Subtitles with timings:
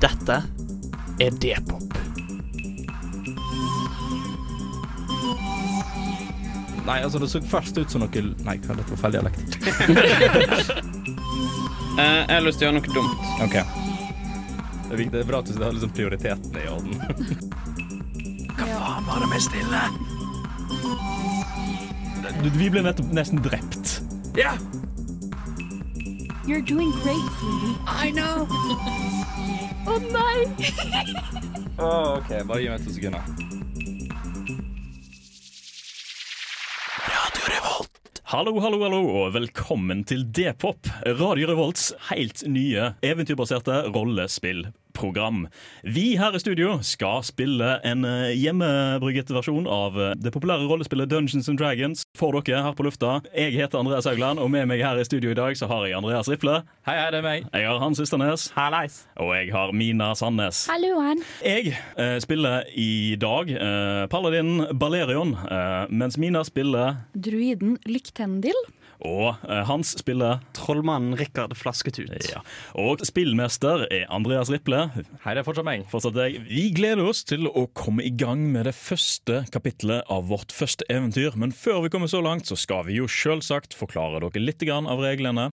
[0.00, 0.40] Dette
[1.20, 1.98] er D-pop.
[6.86, 9.60] Nei, altså det så først ut som noe Nei, hva er dette for feil dialekt?
[11.98, 13.30] Eh, jeg har lyst til å gjøre noe dumt.
[13.44, 13.56] OK.
[14.90, 16.94] Det er, det er bra at du har liksom prioritetene i orden.
[18.56, 19.82] Hva faen var det med stille?
[22.40, 23.98] Du, vi ble nettopp nesten drept.
[24.38, 24.54] Ja,
[26.46, 27.76] You're doing great, sweetie.
[27.86, 28.46] I know.
[29.90, 30.40] Å nei!
[31.80, 33.22] Oh, OK, bare gi meg to sekunder.
[38.30, 45.46] Hallo, hallo, hallo, og velkommen til D-pop, Radio Revolts helt nye eventyrbaserte rollespillprogram.
[45.82, 51.08] Vi her i studio skal spille en eh, hjemmebrygget versjon av eh, det populære rollespillet
[51.08, 53.20] Dungeons and Dragons for dere her på lufta.
[53.32, 55.96] Jeg heter Andreas Haugland, og med meg her i studio i dag så har jeg
[55.96, 56.58] Andreas Riple.
[56.88, 57.48] Hei, hei, det er meg.
[57.48, 58.50] Jeg har Hans Ysternes.
[58.58, 59.00] Hallais.
[59.16, 60.66] Og jeg har Mina Sandnes.
[60.68, 61.24] Halloen.
[61.44, 68.58] Jeg eh, spiller i dag eh, paladin Balerion, eh, mens Mina spiller Druiden Lyktendil.
[69.06, 72.10] Og eh, Hans spiller Trollmannen Rikard Flasketut.
[72.28, 72.42] Ja.
[72.78, 74.82] Og spillmester er Andreas Riple.
[75.24, 75.86] Hei, det er fortsatt meg.
[75.92, 76.40] Fortsatt deg.
[76.50, 80.84] Vi gleder oss til å komme i gang med det første kapitlet av vårt første
[80.92, 81.36] eventyr.
[81.40, 85.00] Men før vi kommer så langt, så skal vi jo selvsagt forklare dere litt av
[85.00, 85.48] reglene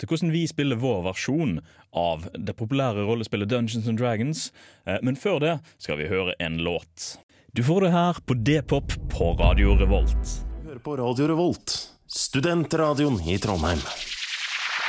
[0.00, 1.58] til hvordan vi spiller vår versjon
[1.96, 4.46] av det populære rollespillet Dungeons and Dragons.
[4.86, 7.18] Eh, Men før det skal vi høre en låt.
[7.52, 10.36] Du får det her på D-pop på Radio Revolt.
[10.64, 11.72] hører på Radio Revolt,
[12.12, 13.78] studentradioen i Trondheim.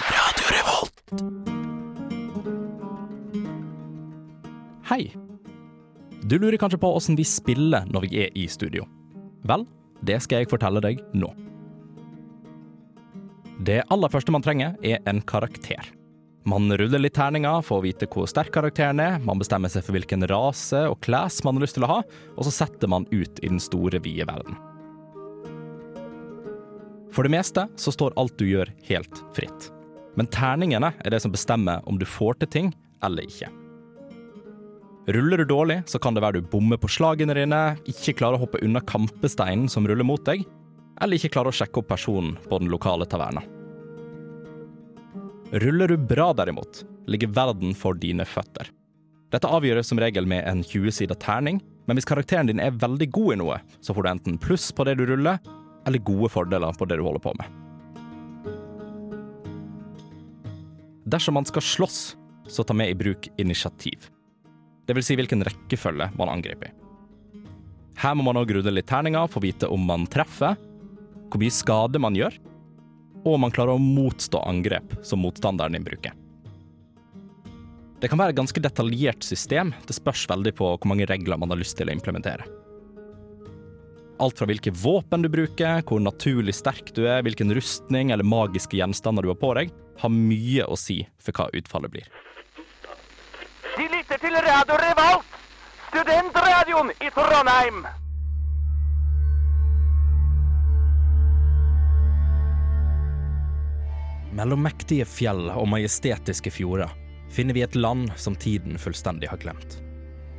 [0.09, 1.03] Radio Revolt.
[4.89, 5.15] Hei!
[6.23, 8.87] Du lurer kanskje på åssen vi spiller når vi er i studio.
[9.45, 9.67] Vel,
[10.01, 11.29] det skal jeg fortelle deg nå.
[13.61, 15.93] Det aller første man trenger, er en karakter.
[16.49, 19.93] Man ruller litt terninger for å vite hvor sterk karakteren er, man bestemmer seg for
[19.93, 22.01] hvilken rase og kles man har lyst til å ha,
[22.33, 24.57] og så setter man ut i den store, vide verden.
[27.11, 29.71] For det meste så står alt du gjør, helt fritt.
[30.15, 32.71] Men terningene er det som bestemmer om du får til ting
[33.03, 33.49] eller ikke.
[35.11, 38.43] Ruller du dårlig, så kan det være du bommer på slagene dine, ikke klarer å
[38.43, 40.43] hoppe unna kampesteinen som ruller mot deg,
[41.01, 43.41] eller ikke klarer å sjekke opp personen på den lokale taverna.
[45.51, 48.69] Ruller du bra derimot, ligger verden for dine føtter.
[49.33, 53.33] Dette avgjøres som regel med en 20-sida terning, men hvis karakteren din er veldig god
[53.33, 55.41] i noe, så får du enten pluss på det du ruller,
[55.85, 57.57] eller gode fordeler på det du holder på med.
[61.11, 61.99] Dersom man skal slåss,
[62.47, 64.09] så ta med i bruk initiativ.
[64.85, 66.75] Det vil si hvilken rekkefølge man angriper i.
[68.01, 70.55] Her må man òg rulle litt terninger for å vite om man treffer,
[71.29, 72.37] hvor mye skade man gjør,
[73.21, 76.15] og om man klarer å motstå angrep som motstanderen din bruker.
[78.01, 81.53] Det kan være et ganske detaljert system, det spørs veldig på hvor mange regler man
[81.53, 82.47] har lyst til å implementere.
[84.21, 88.77] Alt fra hvilke våpen du bruker, hvor naturlig sterk du er, hvilken rustning eller magiske
[88.77, 92.05] gjenstander du har på deg, har mye å si for hva utfallet blir.
[93.79, 95.33] De lytter til Radio Revolt,
[95.89, 97.81] studentradioen i Trondheim.
[104.37, 106.93] Mellom mektige fjell og majestetiske fjorder
[107.33, 109.81] finner vi et land som tiden fullstendig har glemt.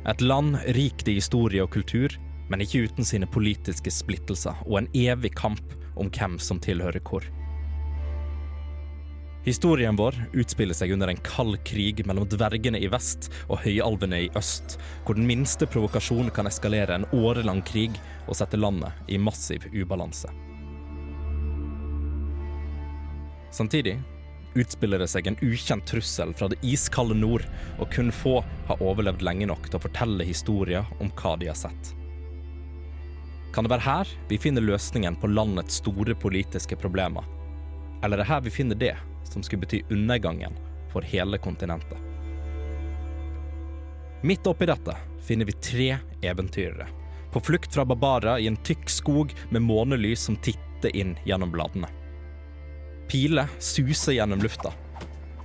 [0.07, 2.15] Et land rikt i historie og kultur,
[2.49, 5.63] men ikke uten sine politiske splittelser og en evig kamp
[5.99, 7.25] om hvem som tilhører hvor.
[9.43, 14.29] Historien vår utspiller seg under en kald krig mellom dvergene i vest og høyalvene i
[14.39, 19.67] øst, hvor den minste provokasjon kan eskalere en årelang krig og sette landet i massiv
[19.75, 20.31] ubalanse.
[23.51, 23.97] Samtidig
[24.55, 27.43] utspiller det seg en ukjent trussel fra det iskalde nord,
[27.81, 28.37] og kun få
[28.69, 31.91] har overlevd lenge nok til å fortelle historier om hva de har sett.
[33.53, 37.25] Kan det være her vi finner løsningen på landets store politiske problemer?
[38.03, 38.95] Eller er det her vi finner det
[39.29, 40.57] som skulle bety undergangen
[40.89, 41.99] for hele kontinentet?
[44.25, 44.95] Midt oppi dette
[45.27, 45.89] finner vi tre
[46.25, 46.87] eventyrere.
[47.33, 51.91] På flukt fra barbarer i en tykk skog med månelys som titter inn gjennom bladene.
[53.11, 54.73] Piler suser gjennom lufta,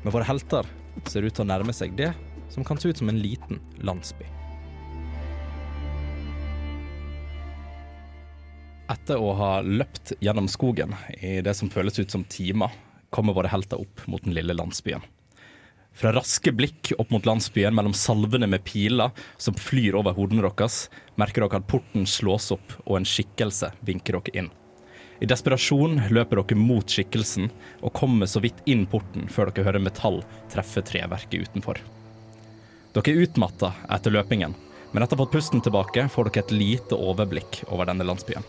[0.03, 0.65] men våre helter
[1.05, 2.15] ser ut til å nærme seg det
[2.49, 4.38] som kan se ut som en liten landsby.
[8.89, 12.73] Etter å ha løpt gjennom skogen i det som føles ut som timer,
[13.13, 15.03] kommer våre helter opp mot den lille landsbyen.
[15.99, 20.87] Fra raske blikk opp mot landsbyen mellom salvene med piler som flyr over hodene deres,
[21.21, 24.49] merker dere at porten slås opp og en skikkelse vinker dere inn.
[25.21, 27.51] I desperasjon løper dere mot skikkelsen
[27.83, 31.83] og kommer så vidt inn porten før dere hører metall treffe treverket utenfor.
[32.95, 34.57] Dere er utmatta etter løpingen,
[34.95, 38.47] men etter å ha fått pusten tilbake får dere et lite overblikk over denne landsbyen.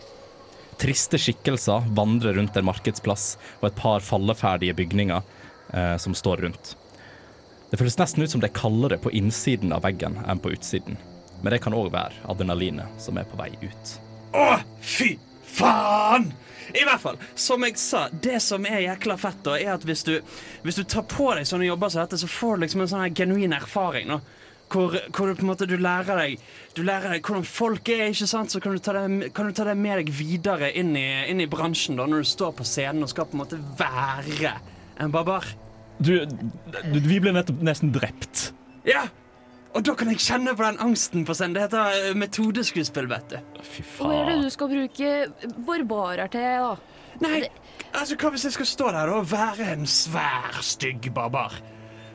[0.80, 5.22] Triste skikkelser vandrer rundt en markedsplass og et par falleferdige bygninger
[5.76, 6.74] eh, som står rundt.
[7.70, 10.96] Det føles nesten ut som det er kaldere på innsiden av veggen enn på utsiden.
[11.42, 13.92] Men det kan òg være adrenalinet som er på vei ut.
[14.32, 14.46] Å,
[14.80, 16.32] fy faen!
[16.70, 20.04] I hvert fall, som jeg sa, det som er jækla fett, da, er at hvis
[20.06, 20.12] du,
[20.62, 23.16] hvis du tar på deg sånne jobber som dette, så får du liksom en sånn
[23.16, 24.06] genuin erfaring.
[24.08, 24.20] nå.
[24.70, 26.42] Hvor, hvor du på en måte du lærer deg
[26.76, 28.52] Du lærer deg hvordan folk er, ikke sant?
[28.52, 31.42] så kan du ta det, kan du ta det med deg videre inn i, inn
[31.42, 34.54] i bransjen da, når du står på scenen og skal på en måte være
[35.00, 35.48] en barbar.
[36.00, 38.50] Du, du, vi ble nettopp nesten drept.
[38.88, 39.08] Ja!
[39.70, 41.54] Og da kan jeg kjenne på den angsten på scenen.
[41.54, 43.60] Det heter eh, metodeskuespill, vet du.
[43.62, 44.08] Fy faen.
[44.08, 45.10] Hva er det du skal bruke
[45.66, 46.72] barbarer til, da?
[47.20, 47.42] Nei,
[47.92, 51.54] altså hva hvis jeg skal stå der og være en svær, stygg barbar?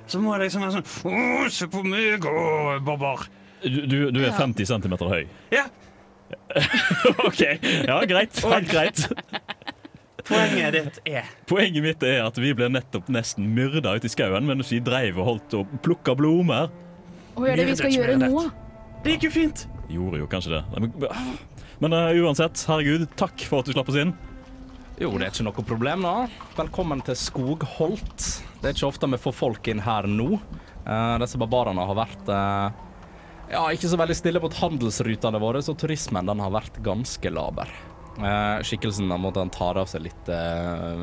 [0.07, 3.25] Så må jeg liksom være sånn Å, se på meg, å, barbar.
[3.63, 4.37] Du, du, du er Ja.
[4.37, 5.25] 50 cm høy.
[5.53, 5.65] Ja,
[7.27, 7.41] OK.
[7.85, 8.39] Ja, greit.
[8.43, 9.03] Helt greit.
[10.25, 14.47] poenget ditt er Poenget mitt er at vi ble nettopp nesten myrda ute i skauen
[14.47, 16.71] mens vi dreiv og holdt og plukka blomster.
[17.35, 18.45] Hva er det vi skal gjøre nå?
[19.05, 19.65] Det gikk jo fint.
[19.91, 20.63] Gjorde jo kanskje det.
[21.83, 24.15] Men, eh, uansett, herregud, takk for at du slapp oss inn.
[24.95, 26.11] Jo, det er ikke noe problem, da.
[26.55, 28.25] Velkommen til Skogholt.
[28.61, 30.37] Det er ikke ofte vi får folk inn her nå.
[30.85, 32.69] Uh, disse barbarene har vært uh,
[33.51, 37.73] ja, ikke så veldig stille mot handelsrutene våre, så turismen den har vært ganske laber.
[38.15, 40.31] Uh, skikkelsen da måtte han tar av seg litt,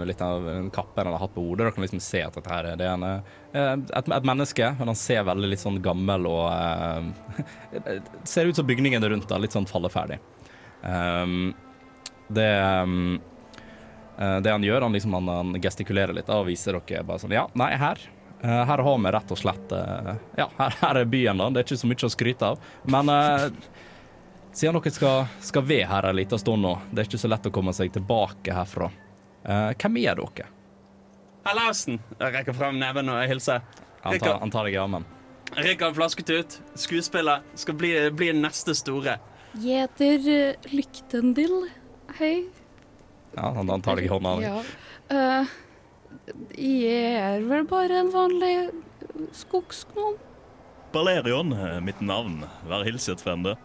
[0.09, 1.67] litt av kappen han har hatt på hodet.
[1.67, 3.27] Dere kan liksom se at dette her er det er en,
[3.61, 6.49] et, et menneske, men han ser veldig litt sånn gammel og
[8.33, 10.17] Ser ut som bygningen rundt da, litt sånn falleferdig.
[10.81, 11.53] Um,
[12.33, 12.49] det
[12.81, 13.21] um,
[14.17, 17.47] det han gjør, han, liksom, han, han gestikulerer litt og viser dere bare sånn Ja,
[17.59, 17.99] nei, her.
[18.43, 21.51] eh, her har vi rett og slett eh, Ja, her, her er byen, da.
[21.51, 22.67] Det er ikke så mye å skryte av.
[22.85, 23.47] Men eh,
[24.53, 27.49] siden dere skal, skal ved her en liten stund nå, det er ikke så lett
[27.49, 28.91] å komme seg tilbake herfra.
[29.45, 30.51] Eh, hvem er dere?
[31.49, 31.99] Hallausen.
[32.21, 33.65] Jeg rekker fram neven og hilser.
[34.05, 35.07] Han tar, han tar deg i armen.
[35.59, 39.19] Rikard Flasketut, skuespiller, skal bli, bli neste store.
[39.53, 41.67] Uh, Lyktendil.
[42.17, 42.47] Hei.
[43.37, 44.35] Ja, han, han tar deg i hånda.
[44.45, 44.57] Ja.
[45.13, 45.53] Uh,
[46.57, 48.55] jeg er vel bare en vanlig
[49.37, 50.19] skogsgnom.
[50.93, 52.43] Balerion er mitt navn.
[52.69, 53.57] Vær hilset, frende.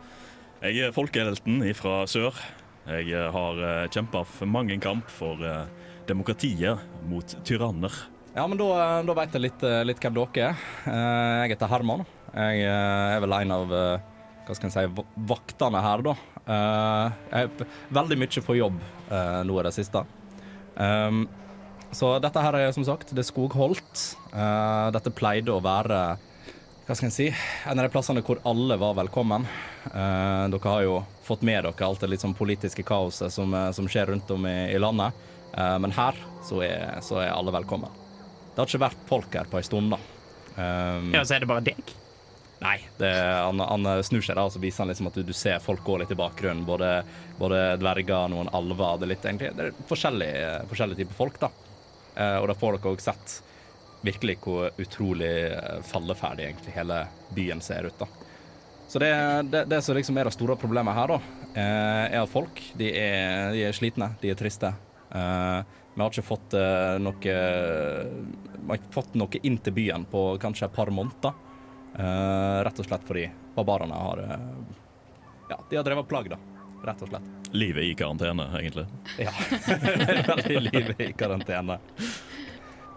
[0.63, 2.37] Jeg er folkehelten fra sør.
[2.87, 5.65] Jeg eh, har kjempa mange kamp for eh,
[6.07, 6.79] demokratiet
[7.11, 7.91] mot tyranner.
[8.37, 10.63] Ja, men da, da vet jeg litt, eh, litt hvem dere er.
[10.87, 12.05] Eh, Jeg heter Herman.
[12.31, 14.07] Jeg eh, er vel en av eh,
[14.47, 14.85] hva skal si,
[15.27, 16.15] vaktene her, da.
[16.47, 17.67] Eh, Jeg er
[17.97, 18.79] veldig mye på jobb
[19.11, 20.03] eh, nå i det siste.
[20.77, 21.25] Um,
[21.91, 24.03] så dette her er som sagt det er Skogholt.
[24.31, 26.01] Eh, Dette pleide å være
[26.87, 27.25] hva skal en si,
[27.67, 29.43] en av de plassene hvor alle var velkommen.
[29.91, 33.89] Eh, dere har jo fått med dere alt det litt sånn politiske kaoset som, som
[33.91, 35.11] skjer rundt om i, i landet.
[35.51, 36.15] Eh, men her
[36.47, 37.91] så er, så er alle velkommen.
[38.53, 39.99] Det har ikke vært folk her på ei stund, da.
[40.57, 41.91] Um, Ja, så er det bare deg.
[42.59, 45.33] Nei, det, han, han snur seg da, og så viser han liksom at du, du
[45.37, 46.65] ser folk gå litt i bakgrunnen.
[46.65, 47.03] Både,
[47.37, 48.97] både dverger, noen alver.
[48.97, 51.51] Det er litt egentlig det er forskjellige, forskjellige typer folk, da.
[52.17, 53.37] Eh, og da får dere òg sett
[54.05, 57.03] virkelig hvor utrolig eh, falleferdig egentlig hele
[57.37, 58.09] byen ser ut, da.
[58.87, 59.11] Så det,
[59.51, 62.89] det, det som liksom er det store problemet her, da, eh, er at folk de
[62.89, 64.71] er, de er slitne, de er triste.
[65.11, 65.59] Eh,
[65.97, 70.23] vi har ikke fått eh, noe Vi har ikke fått noe inn til byen på
[70.41, 71.33] kanskje et par måneder.
[71.97, 73.25] Eh, rett og slett fordi
[73.55, 74.37] barbarene har uh,
[75.49, 76.37] Ja, de har drevet plagg, da.
[76.85, 77.25] Rett og slett.
[77.57, 78.85] Livet i karantene, egentlig.
[79.17, 79.31] Ja.
[80.27, 81.79] Veldig livet i karantene.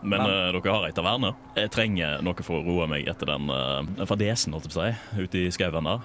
[0.02, 1.34] Men Men- uh, dere har ei taverne.
[1.56, 4.88] Jeg trenger noe for å roe meg etter den uh, fadesen, holdt jeg på å
[4.88, 6.04] si, ute i skauen der.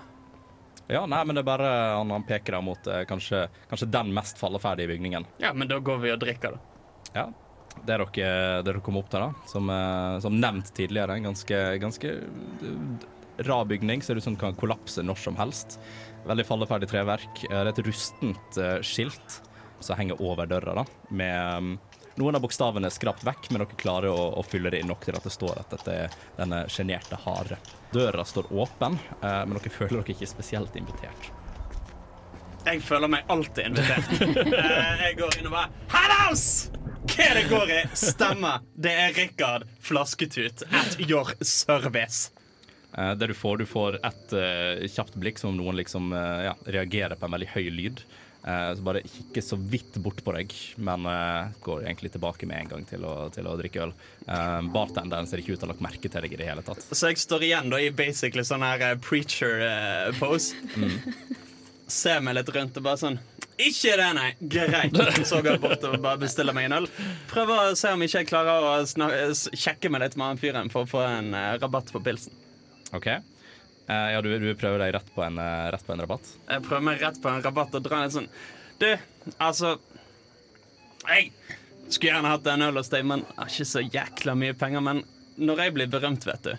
[0.87, 4.11] Ja, nei, men det er bare han, han peker der mot eh, kanskje, kanskje den
[4.13, 5.23] mest falleferdige bygningen.
[5.41, 7.09] Ja, men da går vi og drikker, da.
[7.15, 7.23] Ja.
[7.85, 12.13] Det dere, dere kom opp til, da, som, eh, som nevnt tidligere, en ganske, ganske
[12.15, 14.01] eh, rar bygning.
[14.01, 15.79] Ser ut som kan kollapse når som helst.
[16.25, 17.43] Veldig falleferdig treverk.
[17.49, 19.41] Eh, Det er et rustent skilt
[19.79, 21.77] som henger over døra, da, med mm,
[22.15, 25.03] noen av bokstavene er skrapt vekk, men dere klarer å, å fylle det inn nok
[25.03, 27.57] til at det står at dette er denne sjenerte hare.
[27.91, 31.27] Døra står åpen, eh, men dere føler dere ikke spesielt invitert.
[32.65, 34.15] Jeg føler meg alltid invitert.
[35.05, 36.45] Jeg går inn og bare Hallaus!
[37.05, 37.89] Hva er?
[37.93, 38.63] Stemmer.
[38.73, 42.31] Det er Rikard Flasketut at your service.
[42.97, 46.47] Uh, det du får, du får et uh, kjapt blikk som om noen liksom uh,
[46.47, 48.05] ja, reagerer på en veldig høy lyd.
[48.45, 51.07] Så bare kikker så vidt bort på deg, men
[51.65, 53.93] går egentlig tilbake med en gang til å, til å drikke øl.
[54.69, 56.85] Bartenderen ser ikke ut til å ha lagt merke til deg i det hele tatt.
[56.85, 60.53] Så jeg står igjen da i basically sånn her preacher-pose.
[61.89, 63.17] Ser meg litt rundt og bare sånn
[63.55, 64.31] Ikke det, nei!
[64.51, 64.97] Greit.
[65.27, 66.87] Så går jeg bort og bare bestiller meg en øl.
[67.31, 70.83] Prøver å se om ikke jeg klarer å sjekke meg litt med han fyren for
[70.83, 72.35] å få en uh, rabatt på pilsen.
[72.95, 73.07] OK?
[73.07, 76.33] uh, ja, du, du prøver deg rett på en, uh, rett på en rabatt?
[76.51, 78.27] Jeg prøver meg rett på en rabatt og drar litt sånn
[78.81, 78.87] Du,
[79.37, 79.75] altså
[81.07, 81.31] Jeg
[81.87, 84.83] skulle gjerne hatt en øl hos deg, men jeg har ikke så jækla mye penger.
[84.83, 85.03] Men
[85.37, 86.55] når jeg blir berømt, vet du,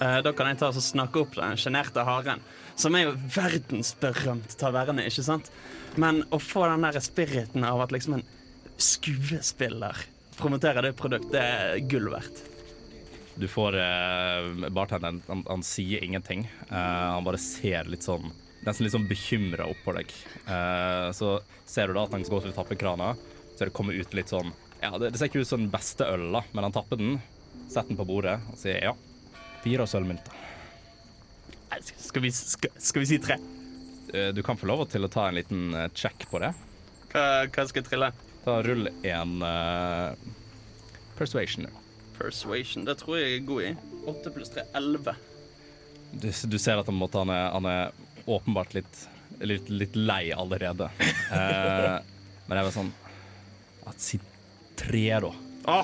[0.00, 2.40] da kan jeg ta og snakke opp den sjenerte haren.
[2.80, 5.50] Som er jo verdensberømt taverne, ikke sant?
[6.00, 8.28] Men å få den der spiriten av at liksom en
[8.80, 9.98] skuespiller
[10.40, 12.40] promoterer det produktet, det er gull verdt.
[13.40, 16.46] Du får eh, Bartenderen han, han sier ingenting.
[16.68, 20.10] Eh, han bare ser litt sånn Nesten litt sånn bekymra opp på deg.
[20.44, 23.14] Eh, så ser du da at han går til å tappe krana.
[23.56, 26.04] Så det kommer ut litt sånn Ja, det, det ser ikke ut som den beste
[26.08, 27.16] øl, da, men han tapper den,
[27.68, 28.92] setter den på bordet og sier ja.
[29.64, 30.49] Fire sølvmynter.
[31.78, 33.36] Skal vi, skal, skal vi si tre?
[34.14, 36.52] Eh, du kan få lov til å ta en liten eh, check på det.
[37.12, 38.10] Hva, hva skal jeg trille?
[38.44, 40.16] Da Rull en uh,
[41.18, 41.68] persuasion.
[42.16, 42.86] Persuasion.
[42.88, 43.72] Det tror jeg jeg er god i.
[44.10, 45.18] 8 pluss 3 11.
[46.10, 49.04] Du, du ser at han, måtte, han, er, han er åpenbart litt,
[49.44, 50.88] litt, litt lei allerede.
[51.30, 52.00] uh,
[52.48, 52.92] men jeg var sånn
[53.90, 54.20] at Si
[54.80, 55.30] tre, da.
[55.68, 55.80] Å,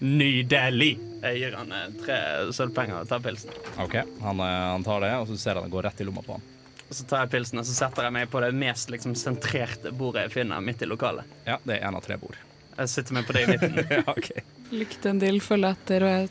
[0.00, 0.94] nydelig!
[1.20, 2.18] Jeg gir han eh, tre
[2.56, 3.52] sølvpenger og tar pilsen.
[3.82, 6.24] OK, han, eh, han tar det, og så ser han han går rett i lomma
[6.24, 6.46] på han.
[6.90, 9.92] Og så tar jeg pilsen og så setter jeg meg på det mest liksom, sentrerte
[9.94, 11.28] bordet jeg finner midt i lokalet.
[11.46, 12.38] Ja, det er én av tre bord.
[12.80, 13.76] Jeg sitter meg på det i midten.
[13.98, 14.30] ja, ok.
[14.72, 16.30] Lyktendil følger etter, og jeg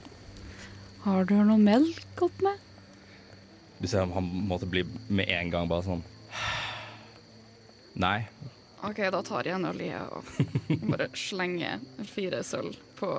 [1.05, 2.65] Har du noe melk opp med?
[3.79, 6.01] Du ser han måtte bli med en gang bare sånn
[7.99, 8.25] Nei.
[8.83, 10.27] OK, da tar jeg en olje og
[10.91, 13.09] bare slenger fire sølv på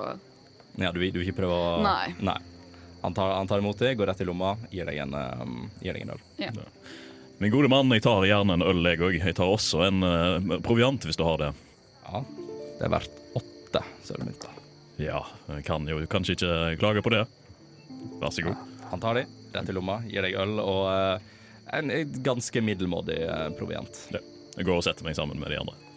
[0.79, 2.37] Ja, du, du vil ikke prøve å Nei.
[3.01, 5.97] Han, tar, han tar imot det, går rett i lomma, gir deg en, um, gir
[5.97, 6.21] deg en øl.
[6.37, 6.51] Ja.
[7.41, 9.17] Min gode mann, jeg tar gjerne en øl, jeg òg.
[9.17, 11.49] Jeg tar også en uh, proviant, hvis du har det.
[12.05, 12.21] Ja,
[12.77, 14.59] det er verdt åtte sølvmynter.
[15.01, 17.23] Ja, jeg kan jo kanskje ikke klage på det.
[18.21, 18.61] Vær så god.
[18.91, 19.25] Han tar de,
[19.55, 21.31] rett i lomma, gir deg øl og uh,
[21.73, 21.89] en
[22.21, 24.03] ganske middelmådig uh, proviant.
[24.13, 24.21] Ja.
[24.59, 25.90] Jeg går og setter meg sammen med de andre.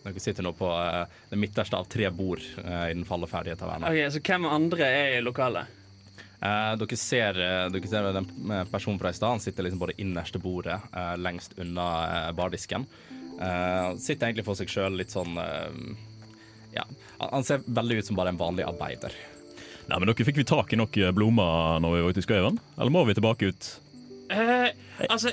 [0.00, 3.90] Dere sitter nå på uh, det midterste av tre bord uh, i den falleferdige taverna.
[3.90, 5.76] Ok, Så hvem andre er i lokalet?
[6.40, 7.36] Uh, dere ser,
[7.72, 8.28] dere ser den
[8.70, 9.36] personen fra i stad.
[9.36, 10.78] Han sitter liksom på det innerste bordet
[11.20, 12.86] lengst unna bardisken.
[13.40, 15.38] Eh, sitter egentlig for seg sjøl litt sånn
[16.74, 16.82] Ja,
[17.22, 19.14] han ser veldig ut som bare en vanlig arbeider.
[19.88, 22.60] Nei, men dere Fikk vi tak i nok blomster når vi var ute i skauen?
[22.76, 23.70] Eller må vi tilbake ut?
[24.30, 24.68] Eh,
[25.08, 25.30] altså,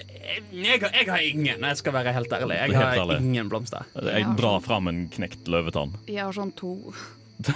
[0.54, 2.56] jeg, jeg, har- ingen, jeg skal være helt ærlig.
[2.56, 3.20] Jeg Helt har ærlig.
[3.26, 3.84] ingen blomster.
[4.02, 5.94] Jeg drar fram en knekt løvetann.
[6.08, 6.76] Jeg har sånn to.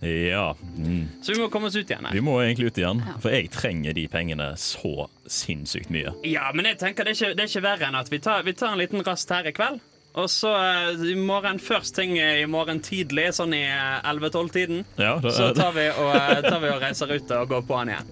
[0.00, 0.56] Ja.
[0.76, 1.08] Mm.
[1.22, 2.06] Så vi må komme oss ut igjen.
[2.12, 3.18] Vi må egentlig ut igjen, Ja.
[3.20, 6.14] for jeg trenger de pengene så sinnssykt mye.
[6.24, 8.42] Ja, men jeg tenker det er ikke, det er ikke verre enn at vi tar,
[8.46, 9.80] vi tar en liten rast her i kveld.
[10.18, 14.80] Og så eh, i morgen først ting i morgen tidlig, sånn i 11-12-tiden.
[14.98, 17.92] Ja, Så tar vi, og, eh, tar vi og reiser ut og går på han
[17.92, 18.10] igjen.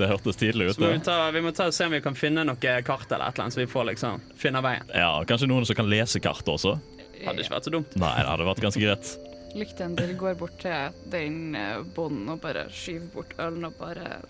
[0.00, 0.74] det hørtes tidlig ut.
[0.74, 3.06] Så må vi, ta, vi må ta og se om vi kan finne noe kart
[3.14, 4.90] eller et eller annet, så vi får liksom finne veien.
[4.90, 6.74] Ja, Kanskje noen som kan lese kart også?
[7.20, 7.94] Hadde ikke vært så dumt.
[8.00, 9.14] Nei, det hadde vært ganske greit.
[9.54, 14.20] Lyktendil går bort til den eh, bonden og bare skyver bort ølen og bare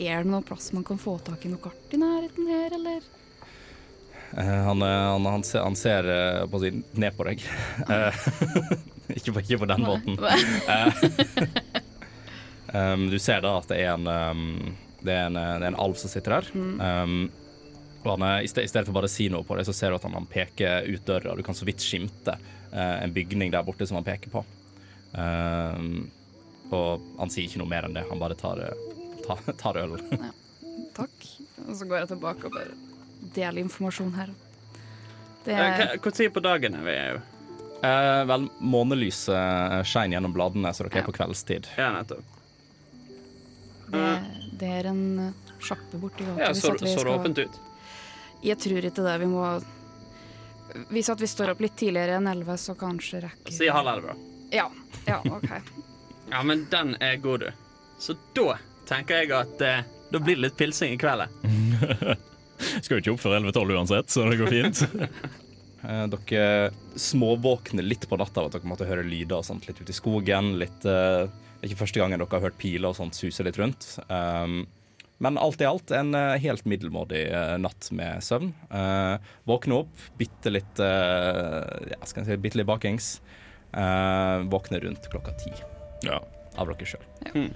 [0.00, 3.04] Er det noen plass man kan få tak i noe kart i nærheten her, eller?
[4.36, 7.42] Eh, han, eh, han, han ser, han ser eh, på å si, ned på deg.
[9.12, 10.14] Ikke, på, ikke på den måten.
[12.72, 14.70] Um, du ser da at det er en, um,
[15.04, 16.48] det er en, det er en alv som sitter der.
[16.56, 17.26] Um,
[18.06, 19.74] og han, er- i, sted, I stedet for bare å si noe på det, så
[19.76, 21.34] ser du at han, han peker ut døra.
[21.36, 24.44] Du kan så vidt skimte uh, en bygning der borte som han peker på.
[26.72, 28.06] Og han sier ikke noe mer enn det.
[28.08, 28.64] Han bare tar,
[29.26, 30.00] tar, tar ølen.
[30.96, 31.28] Takk.
[31.66, 32.91] Og så går jeg tilbake og bare
[33.34, 34.32] deler informasjon her.
[35.44, 36.96] Det Eh, er, på dagen er vi?
[37.82, 41.02] Eh, vel, månelyset eh, skein gjennom bladene, så dere Ja.
[41.02, 41.66] er på kveldstid.
[41.78, 42.24] Ja, nettopp.
[43.92, 44.22] det,
[44.60, 46.40] det er en eh, sjappe borti gata.
[46.40, 47.60] Ja, så, så det skal- åpent ut?
[48.42, 49.18] Jeg tror ikke det.
[49.20, 49.62] Vi må
[50.90, 54.14] Hvis at vi står opp litt tidligere enn elleve, så kanskje rekker Si halv elleve,
[54.14, 54.56] da.
[54.56, 54.70] Ja.
[55.06, 55.50] ja, OK.
[56.32, 57.50] Ja, men den er god, du.
[58.00, 58.54] Så da
[58.88, 61.28] tenker jeg at eh, da blir det litt pilsing i kveld.
[62.82, 64.84] Skal jo ikke opp før 11-12 uansett, så det går fint.
[65.82, 69.80] Eh, dere småvåkner litt på natta av at dere måtte høre lyder og sånt, litt
[69.80, 70.52] ute i skogen.
[70.60, 73.58] Litt, eh, det er ikke første gangen dere har hørt piler og sånt suse litt
[73.58, 73.88] rundt.
[74.06, 74.60] Um,
[75.18, 77.24] Men alt i alt en eh, helt middelmådig
[77.58, 78.52] natt med søvn.
[78.70, 79.18] Uh,
[79.50, 83.16] våkne opp, bitte litt uh, ja, skal jeg si, bitte litt bakings.
[83.74, 85.50] Uh, våkne rundt klokka ti
[86.06, 86.22] Ja.
[86.62, 87.50] av dere sjøl.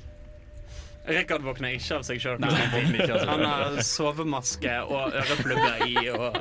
[1.06, 2.42] Rikard våkner ikke av seg sjøl.
[2.42, 3.20] Han ikke.
[3.28, 6.36] Han har sovemaske og øreplugger i og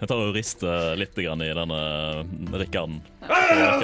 [0.00, 1.80] Jeg tar og rister litt grann i denne
[2.62, 3.02] Rikarden.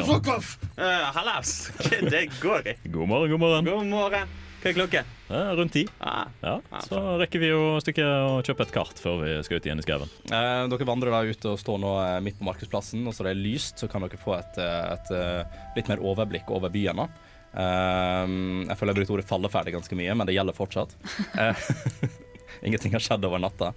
[0.06, 0.56] Fuck off!
[0.78, 1.58] Uh, Hallas!
[2.12, 2.76] Det går i?
[2.88, 3.68] God morgen, god morgen.
[3.68, 4.35] God morgen.
[4.62, 5.02] Hva er klokka?
[5.28, 5.82] Eh, rundt ti.
[6.02, 6.25] Ah.
[6.42, 9.82] Ja, så rekker vi å stikke og kjøpe et kart før vi skal ut igjen
[9.82, 10.11] i skauen.
[10.26, 13.35] Eh, dere vandrer da ut og står nå eh, midt på markedsplassen, og så det
[13.35, 17.04] er lyst, så kan dere få et, et, et, eh, litt mer overblikk over byen.
[17.04, 17.25] da.
[17.56, 18.32] Eh,
[18.68, 20.96] jeg føler jeg har brukt ordet falleferdig ganske mye, men det gjelder fortsatt.
[21.36, 21.68] Eh,
[22.66, 23.72] Ingenting har skjedd over natta.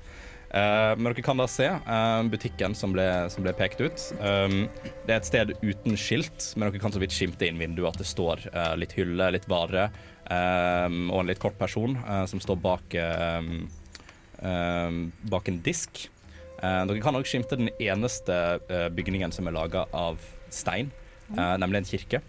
[0.50, 4.06] Eh, men dere kan da se eh, butikken som ble, som ble pekt ut.
[4.18, 4.64] Um,
[5.06, 8.02] det er et sted uten skilt, men dere kan så vidt skimte inn vinduet at
[8.02, 8.48] det står
[8.80, 9.90] litt hylle, litt vare,
[10.26, 11.98] um, og en litt kort person
[12.30, 12.98] som står bak,
[15.34, 16.08] bak en disk.
[16.60, 18.60] Dere kan også skimte den eneste
[18.96, 20.20] bygningen som er laga av
[20.54, 20.92] stein,
[21.30, 22.22] nemlig en kirke.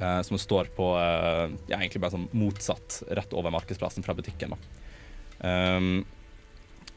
[0.00, 4.56] Eh, som står på eh, ja, egentlig bare sånn motsatt, rett over markedsplassen fra butikken.
[5.40, 6.02] Um,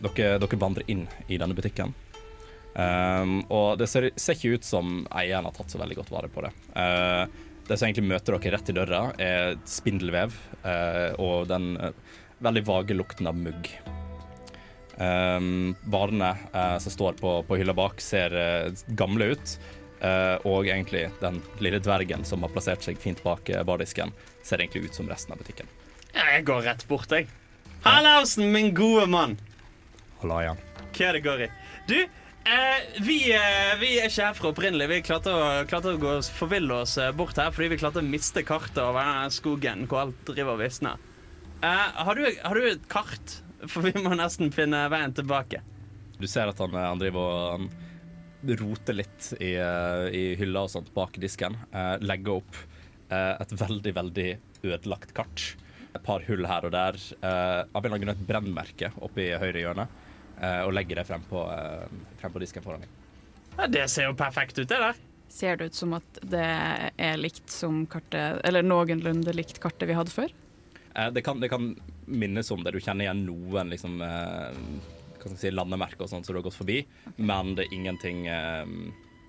[0.04, 1.94] dere, dere vandrer inn i denne butikken.
[2.74, 6.30] Um, og det ser, ser ikke ut som eieren har tatt så veldig godt vare
[6.34, 6.54] på det.
[6.74, 7.26] Uh,
[7.68, 10.34] det som egentlig møter dere rett i døra, er spindelvev
[10.66, 11.92] uh, og den uh,
[12.44, 13.70] veldig vage lukten av mugg.
[14.94, 18.36] Um, varene som står på, på hylla bak, ser
[19.00, 19.56] gamle ut.
[20.04, 24.12] Uh, og egentlig den lille dvergen som har plassert seg fint bak uh, bardisken,
[24.44, 25.70] ser egentlig ut som resten av butikken.
[26.14, 27.30] Ja, jeg går rett bort, jeg.
[27.84, 29.38] Hallausen, min gode mann.
[30.22, 30.60] Halla igjen.
[30.94, 31.48] Hva er det går i?
[31.90, 34.88] Du, eh, vi, eh, vi er ikke herfra opprinnelig.
[34.92, 38.08] Vi klarte å, klarte å gå forville oss eh, bort her fordi vi klarte å
[38.08, 41.02] miste kartet over denne skogen hvor alt driver og visner.
[41.64, 43.40] Eh, har, du, har du et kart?
[43.64, 45.62] For vi må nesten finne veien tilbake.
[46.20, 47.70] Du ser at han, han driver og han
[48.44, 51.56] roter litt i, eh, i hylla og sånt bak disken.
[51.72, 52.56] legge legger opp
[53.10, 54.30] eh, et veldig, veldig
[54.64, 55.56] ødelagt kart.
[55.94, 56.98] Et par hull her og der.
[57.22, 59.88] Eh, av en eller annen grunn et brennmerke oppe i høyre hjørne.
[60.42, 61.88] eh, og legger det frem på, eh,
[62.20, 62.90] frem på disken foran deg.
[63.58, 64.96] Ja, det ser jo perfekt ut, det der.
[65.30, 66.46] Ser det ut som at det
[66.98, 70.34] er likt som kartet Eller noenlunde likt kartet vi hadde før?
[70.96, 72.74] Eh, det, kan, det kan minnes om det.
[72.74, 74.02] Du kjenner igjen noen liksom,
[75.24, 76.82] hva skal si, landemerker og sånt som du har gått forbi,
[77.18, 78.64] men det er ingenting eh,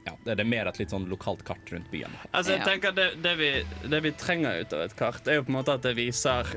[0.04, 2.12] ja, det, det er mer et litt sånn lokalt kart rundt byen.
[2.30, 3.50] Altså, jeg tenker det, det, vi,
[3.88, 6.50] det vi trenger ut av et kart, er jo på en måte at det viser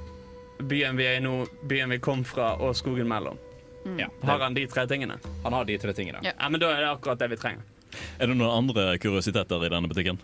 [0.67, 3.37] byen vi er i nå, byen vi kom fra, og skogen mellom.
[3.95, 5.15] Ja, Har han de tre tingene?
[5.43, 6.19] han har de tre tingene.
[6.25, 6.33] Ja.
[6.35, 7.63] Ja, men Da er det akkurat det vi trenger.
[8.19, 10.19] Er det noen andre kuriositeter i denne butikken?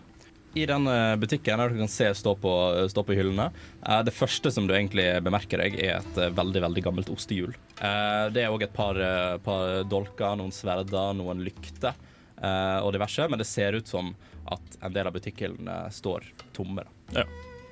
[0.54, 2.50] I den eh, butikken der du kan se stå på,
[2.92, 3.48] stå på hyllene,
[3.82, 7.56] eh, det første som du egentlig bemerker deg, er et eh, veldig veldig gammelt ostehjul.
[7.80, 8.94] Eh, Det er òg et par,
[9.42, 11.90] par dolker, noen sverder, noen lykter
[12.38, 14.12] eh, og diverse, men det ser ut som
[14.54, 16.84] at en del av butikkhyllene står tomme.
[17.16, 17.24] Ja.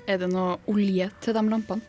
[0.09, 1.85] Er det noe olje til de lampene?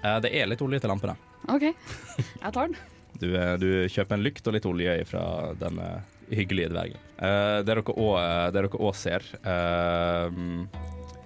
[0.00, 1.18] Eh, Det er litt olje til lampene.
[1.52, 2.78] OK, jeg tar den.
[3.20, 3.26] Du,
[3.60, 5.20] du kjøper en lykt og litt olje fra
[5.60, 5.76] den
[6.30, 7.00] hyggelige dvergen.
[7.20, 10.30] Eh, det dere også- òg ser, uh,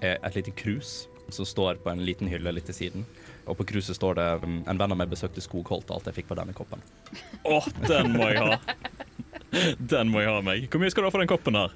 [0.02, 3.06] er et lite krus som står på en liten hylle litt til siden.
[3.46, 6.28] Og på kruset står det um, 'En venn av meg besøkte Skogholt, alt jeg fikk
[6.28, 6.82] på denne koppen'.
[7.44, 8.58] Å, den må jeg ha!
[9.78, 10.68] Den må jeg ha meg.
[10.68, 11.70] Hvor mye skal du ha for den koppen her?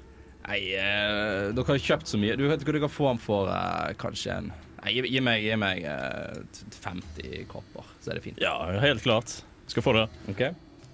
[0.49, 2.35] Nei, uh, dere har kjøpt så mye.
[2.35, 4.51] Du vet hva du kan få den for eh, kanskje en
[4.83, 6.39] Nei, gi, gi meg, gi meg eh,
[6.79, 8.39] 50 kopper, så er det fint.
[8.39, 9.41] Ja, helt klart.
[9.67, 10.05] Skal få det.
[10.31, 10.43] OK?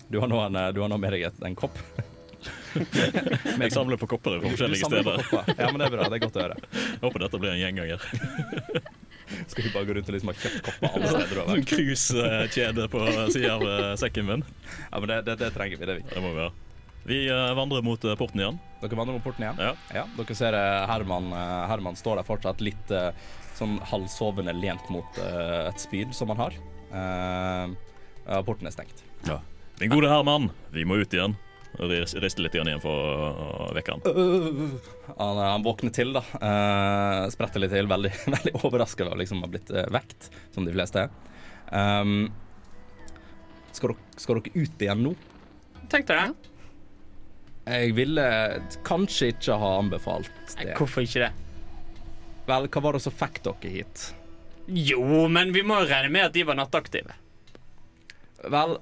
[0.09, 1.77] Du har nå, en, eh, du har nå med deg en kopp.
[3.65, 5.23] Jeg samler på kopper fra forskjellige steder.
[5.55, 6.07] Ja, men det er bra.
[6.11, 6.57] Det er godt å høre.
[6.75, 8.05] Jeg Håper dette blir en gjenganger.
[9.49, 11.71] Skal vi bare gå rundt og liksom ha kjøpt kopper alle steder du har vært?
[11.71, 13.01] cruisekjede på
[13.33, 14.45] sida av eh, sekken min.
[14.91, 15.87] Ja, men det, det, det trenger vi.
[15.87, 16.13] Det er viktig.
[16.13, 16.51] Det må vi ha.
[17.05, 18.59] Vi eh, vandrer mot eh, porten igjen.
[18.83, 19.63] Dere vandrer mot porten igjen.
[19.95, 20.05] Ja.
[20.19, 20.59] Dere ser
[20.91, 21.31] Herman,
[21.71, 22.93] Herman står der fortsatt litt
[23.55, 26.57] sånn halvsovende lent mot et spyd som han har.
[28.45, 29.01] Porten er stengt.
[29.79, 31.33] Min gode Herman, vi må ut igjen.
[31.75, 34.71] Og ris- Riste litt igjen for å vekke han.
[35.17, 36.23] Han, han våkner til, da.
[36.39, 40.67] Uh, spretter litt til, veldig, veldig overraska over å liksom ha blitt eh, vekt, som
[40.67, 41.15] de fleste er.
[41.71, 42.27] Um,
[43.75, 45.15] skal, dere, skal dere ut igjen nå?
[45.91, 46.35] Tenkte jeg.
[47.65, 48.25] Jeg ville
[48.85, 50.75] kanskje ikke ha anbefalt Nei, det.
[50.77, 51.31] Hvorfor ikke det?
[52.45, 54.03] Vel, hva var det som fikk dere hit?
[54.69, 57.13] Jo, men vi må regne med at de var nattaktive.
[58.43, 58.75] Vel,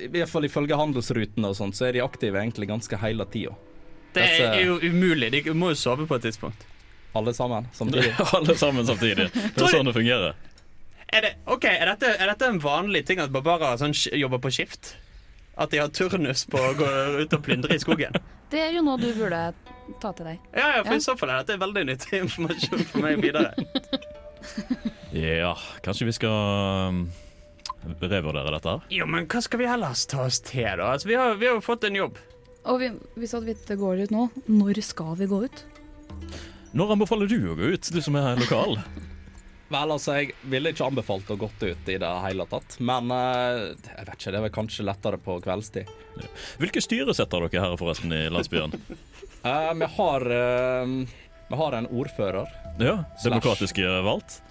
[0.00, 3.52] i hvert fall ifølge handelsrutene og sånt, så er de aktive egentlig ganske hele tida.
[4.14, 5.30] Det er jo umulig.
[5.34, 6.64] De må jo sove på et tidspunkt.
[7.14, 8.14] Alle sammen samtidig.
[8.36, 9.28] Alle sammen samtidig.
[9.54, 10.34] Det er sånn det fungerer.
[11.14, 14.50] Er, det, okay, er, dette, er dette en vanlig ting at barbarer sånn, jobber på
[14.54, 14.96] skift?
[15.54, 16.88] At de har turnus på å gå
[17.20, 18.16] ut og plyndre i skogen?
[18.54, 19.38] Det er jo noe du burde
[20.02, 20.42] ta til deg.
[20.54, 20.98] Ja, ja, for Ja.
[20.98, 23.50] i så fall er dette veldig nyttig informasjon for meg videre.
[25.14, 26.34] Ja, kanskje vi skal
[26.90, 27.00] um,
[28.00, 28.86] revurdere dette her?
[29.00, 30.92] Jo, men hva skal vi ellers ta oss til, da?
[30.94, 32.20] Altså, vi, har, vi har jo fått en jobb.
[32.70, 35.64] Og vi, hvis at vi ikke går ut nå, når skal vi gå ut?
[36.74, 38.78] Når anbefaler du å gå ut, du som er lokal?
[39.74, 42.76] Vel, altså, jeg ville ikke anbefalt å gått ut i det hele tatt.
[42.84, 45.92] Men eh, jeg vet ikke, det er vel kanskje lettere på kveldstid.
[46.60, 48.76] Hvilke styre setter dere her forresten i landsbyen?
[49.42, 50.92] uh, vi har uh,
[51.48, 52.52] Vi har en ordfører.
[52.78, 54.42] Ja, Demokratisk valgt?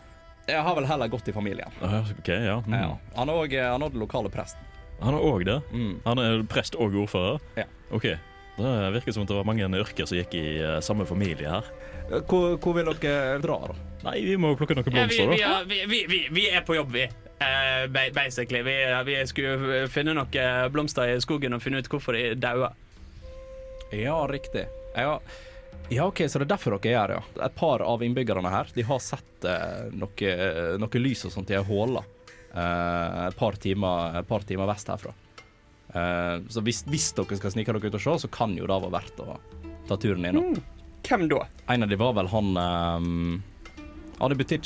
[0.48, 1.72] Jeg har vel heller gått i familien.
[1.80, 2.58] Okay, OK, ja.
[2.68, 2.74] Mm.
[2.76, 2.92] Ja.
[3.16, 4.60] Han er òg er den lokale presten.
[5.04, 5.58] Han er òg det?
[5.72, 5.96] Mm.
[6.06, 7.40] Han er prest og ordfører?
[7.60, 7.66] Ja.
[7.96, 8.10] OK.
[8.58, 11.70] Det virker som det var mange yrker som gikk i eh, samme familie her.
[12.12, 13.76] Eh, Hvor, hvor vil dere dra, da?
[14.04, 15.40] Nei, vi må plukke noen blomster, da.
[15.40, 17.08] Ja, vi, vi, vi, vi er på jobb, vi.
[17.44, 18.62] Uh, basically.
[18.64, 18.76] Vi,
[19.08, 22.76] vi skulle finne noen blomster i skogen og finne ut hvorfor de dauer.
[23.96, 24.68] Ja, riktig.
[24.96, 25.18] Ja.
[25.96, 27.46] Ja, OK, så det er derfor dere er her, ja.
[27.48, 30.34] Et par av innbyggerne her de har sett eh, noe,
[30.82, 32.04] noe lys og sånt i ei håle
[32.54, 35.14] eh, et, par timer, et par timer vest herfra.
[35.94, 38.80] Eh, så hvis, hvis dere skal snike dere ut og se, så kan jo det
[38.86, 39.38] være verdt å
[39.90, 40.58] ta turen innom.
[41.04, 41.44] Hvem da?
[41.74, 44.60] En av de var vel han eh, Adi i.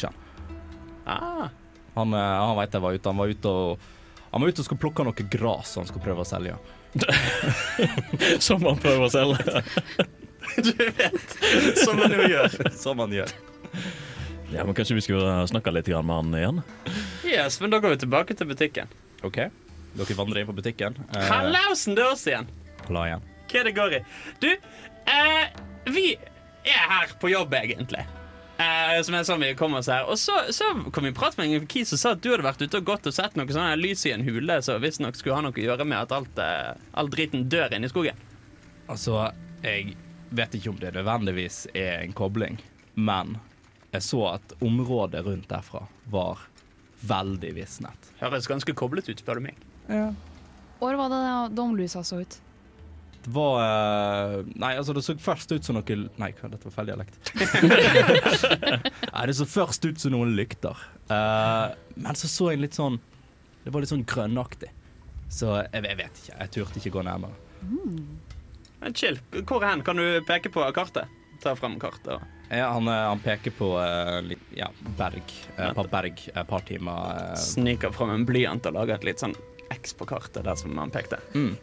[1.07, 1.47] Ah,
[1.95, 3.09] Han, eh, han veit jeg var ute.
[3.09, 3.93] Han var ute og
[4.27, 6.57] han var ute og skulle plukke noe gras han skulle prøve å selge.
[8.43, 9.63] Som han prøver å selge.
[10.67, 11.37] du vet.
[11.83, 12.57] Som man jo gjør.
[12.75, 13.33] Som han gjør.
[14.53, 16.61] Ja, men Kanskje vi skulle snakke litt med han igjen?
[17.27, 18.91] Yes, men da går vi tilbake til butikken.
[19.27, 19.41] OK.
[19.97, 20.95] Dere vandrer inn på butikken.
[21.15, 22.47] Eh, Hallausen, det er oss igjen.
[22.87, 23.25] Hva igjen.
[23.51, 24.03] Hva det går i?
[24.43, 25.57] Du, eh,
[25.91, 26.13] vi
[26.67, 28.05] er her på jobb, egentlig.
[28.57, 31.35] Eh, som er sånn vi kom oss her Og så, så kom vi i prat
[31.37, 33.53] med en kis som sa at du hadde vært ute og gått og sett noe
[33.53, 36.41] sånn lys i en hule som visstnok skulle ha noe å gjøre med at alt,
[36.41, 38.17] eh, all driten dør inne i skogen.
[38.89, 39.27] Altså,
[39.61, 39.93] jeg
[40.29, 42.59] vet ikke om det nødvendigvis er en kobling,
[42.95, 43.37] men
[43.93, 46.41] jeg så at området rundt derfra var
[47.07, 48.11] veldig visnet.
[48.19, 49.63] Høres ganske koblet ut, spør du meg.
[50.79, 52.39] Hvor var det domlusa så ut?
[53.27, 56.75] Det var eh, Nei, altså, det så først ut som noe Nei, hva, dette var
[56.77, 57.17] feil dialekt.
[59.13, 60.79] nei, det så først ut som noen lykter.
[61.11, 62.99] Uh, men så så jeg litt sånn
[63.63, 64.71] Det var litt sånn grønnaktig.
[65.27, 66.37] Så jeg, jeg vet ikke.
[66.37, 67.35] Jeg turte ikke gå nærmere.
[68.81, 69.19] Men chill.
[69.47, 69.81] Hvor hen?
[69.83, 71.07] Kan du peke på kartet?
[71.43, 72.21] Ta fram kartet.
[72.49, 75.23] Ja, han, eh, han peker på eh, litt Ja, berg.
[75.57, 77.33] Et par berg, et par timer.
[77.37, 79.35] Sniker fram en blyant og lager et litt sånn
[79.73, 81.19] X på kartet der som han pekte.
[81.35, 81.53] Mm.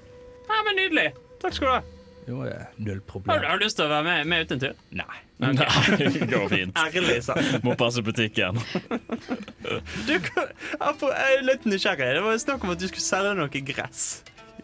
[0.50, 1.12] Ja, men Nydelig.
[1.40, 1.82] Takk skal du ha.
[2.24, 2.38] Jo,
[2.80, 3.40] null Har, problem.
[3.40, 4.74] du- har du lyst til å være med, med ut en tur?
[4.96, 5.16] Nei.
[5.42, 6.76] Nei, det går fint.
[6.84, 7.64] Ærlig sagt.
[7.66, 8.60] Må passe butikken.
[10.04, 12.10] Du, jeg er litt nysgjerrig.
[12.18, 14.02] Det var snakk om at du skulle selge noe gress.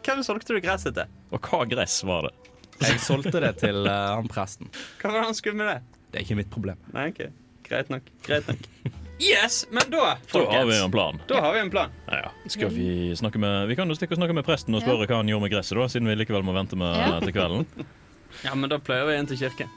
[0.07, 1.11] Hvem solgte du gresset til?
[1.31, 2.35] Og hva gress var det?
[2.81, 4.71] Jeg solgte det til uh, han presten.
[5.03, 6.01] Hva var det han skulle med det?
[6.11, 6.81] Det er ikke mitt problem.
[6.95, 7.21] Nei, ok.
[7.69, 8.09] Greit nok.
[8.27, 8.67] Greit nok.
[9.21, 11.19] Yes, men da, Da har vi en plan.
[11.29, 11.91] Da har vi en plan.
[12.09, 12.31] Ja, ja.
[12.49, 15.19] Skal vi snakke med Vi kan jo stikke og snakke med presten og spørre hva
[15.21, 17.19] han gjorde med gresset, da, siden vi likevel må vente med Ja.
[17.21, 17.67] til kvelden.
[18.47, 19.69] Ja, men da pløyer vi inn til kirken.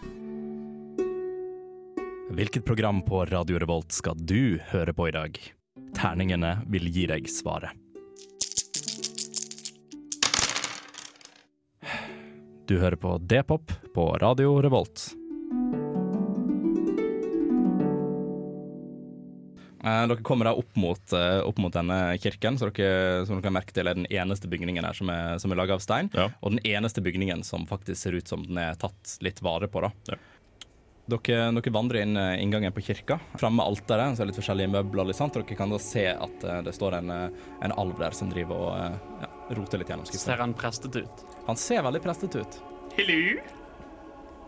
[2.38, 5.36] Hvilket program på Radio Revolt skal du høre på i dag?
[5.98, 7.76] Terningene vil gi deg svaret.
[12.65, 15.10] Du hører på D-pop på Radio Revolt.
[19.84, 23.43] Eh, Dere kommer da opp mot, eh, opp mot denne kirken, så dere, som dere
[23.49, 26.08] kan merke til er den eneste bygningen her som er, som er laga av stein.
[26.15, 26.30] Ja.
[26.39, 29.84] Og den eneste bygningen som faktisk ser ut som den er tatt litt vare på.
[29.84, 29.91] da.
[30.08, 30.21] Ja.
[31.12, 33.19] Dere, dere vandrer inn eh, inngangen på kirka.
[33.36, 35.12] Framme med alteret så er det litt forskjellige møbler.
[35.12, 35.36] Liksom.
[35.36, 39.19] Dere kan da se at eh, det står en, en alv der som driver og
[39.19, 40.26] ja, roter litt gjennom skriften.
[40.32, 41.24] Ser han prestet ut?
[41.48, 42.60] Han ser veldig prestete ut.
[42.98, 43.20] Hello?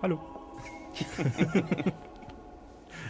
[0.01, 0.19] Hallo.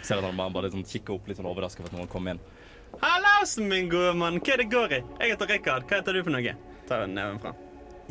[0.05, 2.27] Ser at han bare, bare sånn, kikker opp litt sånn overraska for at noen kom
[2.29, 2.41] inn.
[3.01, 4.39] Hallausen, min gode mann.
[4.39, 5.01] Hva er det går i?
[5.21, 5.87] Jeg heter Rikard.
[5.89, 6.53] Hva heter du for noe?
[6.89, 7.55] Ta neven fra.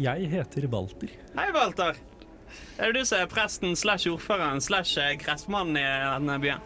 [0.03, 1.15] Jeg heter Balter.
[1.39, 1.99] Hei, Walter.
[2.79, 6.63] Er det du som er presten slash ordføreren slash eh, gressmannen i denne byen?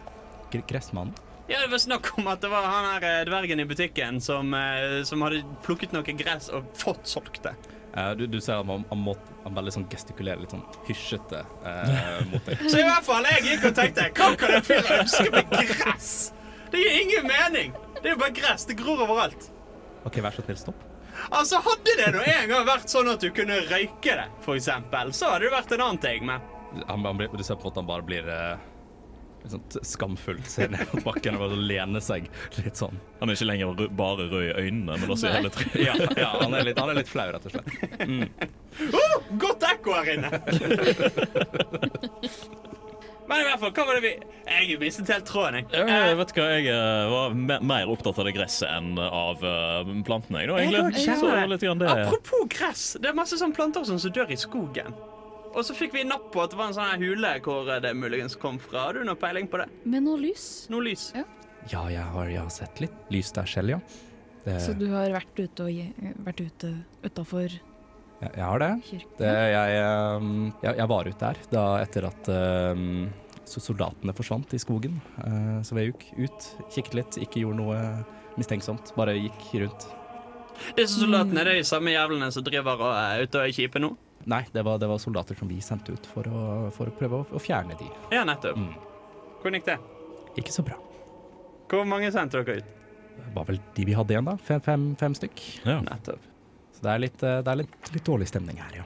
[0.69, 1.13] Gressmann.
[1.49, 4.53] Ja, det var snakk om at det var han her eh, dvergen i butikken som,
[4.53, 7.55] eh, som hadde plukket noe gress og fått solgt det.
[7.89, 11.39] Uh, du, du ser at han, han, må, han veldig sånn gestikulerer litt sånn hysjete
[11.65, 12.61] uh, mot deg.
[12.69, 16.11] Så i hvert fall, jeg gikk og tenkte Hva kan en fyr ønske med gress?
[16.69, 17.73] Det gir ingen mening.
[17.97, 18.67] Det er jo bare gress.
[18.69, 19.49] Det gror overalt.
[20.05, 20.85] OK, vær så snill, stopp.
[21.33, 25.09] Altså, Hadde det nå en gang vært sånn at du kunne røyke det, for eksempel,
[25.17, 26.45] så hadde det vært en annen ting, men
[26.85, 28.68] Han, han du ser på en måte han bare blir eh,
[29.39, 32.27] Litt sånn skamfullt ser ned på bakken og bare lener seg
[32.59, 32.97] litt sånn.
[33.21, 35.79] Han er ikke lenger rød, bare rød i øynene, men også i hele trynet.
[35.85, 37.69] Ja, ja han, er litt, han er litt flau, rett og slett.
[39.39, 40.29] Godt ekko her inne!
[43.29, 44.11] Men i hvert fall, hva var det vi
[44.49, 45.83] Jeg mistet helt tråden, jeg.
[45.85, 49.91] Jeg vet du hva, jeg eh, var mer opptatt av det gresset enn av eh,
[50.07, 51.03] plantene, jeg, da, Jeg egentlig.
[51.21, 51.45] det.
[51.53, 54.97] litt det Apropos gress, det er masse sånne planter som som dør i skogen.
[55.49, 58.37] Og så fikk vi napp på at det var en sånn hule hvor det muligens
[58.39, 58.89] kom fra.
[58.89, 59.69] Har du noe peiling på det?
[59.89, 60.67] Med noe lys.
[60.71, 61.09] Noe lys?
[61.17, 61.25] Ja.
[61.67, 63.79] Ja, jeg har, jeg har sett litt lys der selv, ja.
[64.45, 66.69] Det, Så du har vært ute og vært ute
[67.03, 67.49] utafor
[68.19, 68.69] jeg, jeg har det.
[69.19, 69.81] det jeg,
[70.19, 70.29] um,
[70.63, 73.07] jeg, jeg var ute der da etter at um,
[73.47, 74.99] så soldatene forsvant i skogen.
[75.19, 77.79] Uh, så jeg gikk ut, kikket litt, ikke gjorde noe
[78.39, 78.93] mistenksomt.
[78.99, 79.87] Bare gikk rundt.
[80.75, 83.79] Disse soldatene det er de samme jævlene som driver og er ute og er kjipe
[83.79, 83.93] nå?
[84.29, 86.41] Nei, det var, det var soldater som vi sendte ut for å,
[86.75, 87.87] for å prøve å, å fjerne de.
[88.13, 88.59] Ja, nettopp.
[88.59, 88.75] Mm.
[89.41, 89.77] Hvordan gikk det?
[90.37, 90.75] Ikke så bra.
[91.69, 92.75] Hvor mange sendte dere ut?
[93.19, 94.35] Det var vel de vi hadde igjen, da.
[94.45, 95.41] Fem, fem, fem stykk.
[95.65, 95.79] Ja.
[95.85, 96.27] Nettopp.
[96.75, 98.85] Så det er litt, uh, det er litt, litt dårlig stemning her, ja.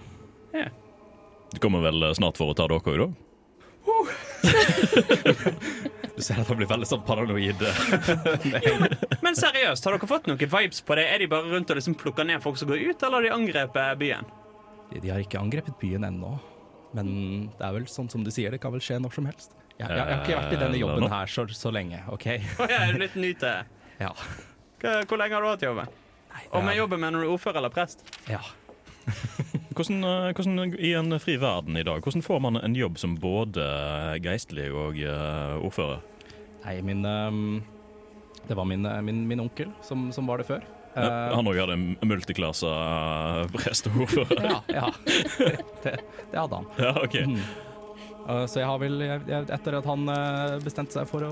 [0.56, 0.70] ja.
[1.54, 3.10] Du kommer vel eh, snart for å ta dere òg, da?
[6.14, 7.62] Du ser at han blir veldig sånn paranoid.
[9.26, 11.08] Men seriøst, har dere fått noen vibes på det?
[11.10, 13.32] Er de bare rundt og liksom plukker ned folk som går ut, eller har de
[13.34, 14.30] angrepet byen?
[14.94, 16.36] De, de har ikke angrepet byen ennå.
[16.94, 17.08] Men
[17.58, 19.56] det er vel sånn som du sier, det kan vel skje når som helst.
[19.74, 22.28] Jeg, jeg, jeg har ikke vært i denne Eh, jobben her så, så lenge, OK?
[22.62, 24.12] Å, jeg er litt ny til Ja.
[24.84, 25.90] Hvor lenge har du hatt jobben?
[26.54, 28.04] Og med jobben mener du ordfører eller prest?
[28.30, 28.42] Ja.
[29.74, 33.16] Hvordan, eh, hvordan i en fri verden i dag, hvordan får man en jobb som
[33.18, 33.64] både
[34.22, 36.04] geistlig og eh, ordfører?
[36.64, 37.64] Nei, min ehm,
[38.46, 40.62] Det var min, eh, min, min onkel som, som var det før.
[40.94, 41.76] Ja, Eh, han òg hadde
[42.06, 43.48] multiklasse eh,
[44.52, 44.88] ja, ja.
[45.84, 45.94] Det,
[46.32, 46.68] det hadde han.
[46.78, 47.16] Ja, OK.
[47.26, 47.40] Mm.
[48.48, 50.06] Så jeg har vel jeg, Etter at han
[50.64, 51.32] bestemte seg for å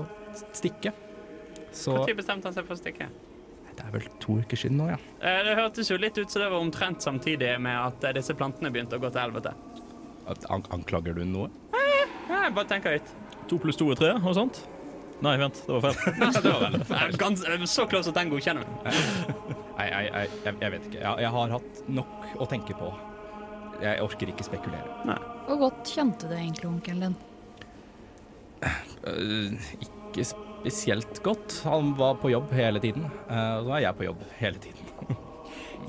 [0.52, 0.90] stikke,
[1.72, 3.06] så Når bestemte han seg for å stikke?
[3.72, 4.98] Det er vel to uker siden nå, ja.
[5.24, 8.70] Eh, Det hørtes jo litt ut som det var omtrent samtidig med at disse plantene
[8.74, 9.54] begynte å gå til helvete.
[10.52, 11.48] An anklager du noe?
[12.28, 13.10] Jeg bare tenker høyt.
[13.50, 14.62] To pluss to er tre, og sånt?
[15.22, 16.78] Nei, vent, det var feil.
[16.92, 19.00] Eh, Gans, eh, så close at den godkjenner meg.
[19.76, 21.00] Nei, jeg, jeg, jeg, jeg vet ikke.
[21.00, 22.92] Jeg, jeg har hatt nok å tenke på.
[23.82, 25.18] Jeg orker ikke spekulere.
[25.48, 27.20] Hvor godt kjente du egentlig onkelen din?
[29.02, 31.62] Uh, ikke spesielt godt.
[31.64, 34.88] Han var på jobb hele tiden, eh, og så er jeg på jobb hele tiden.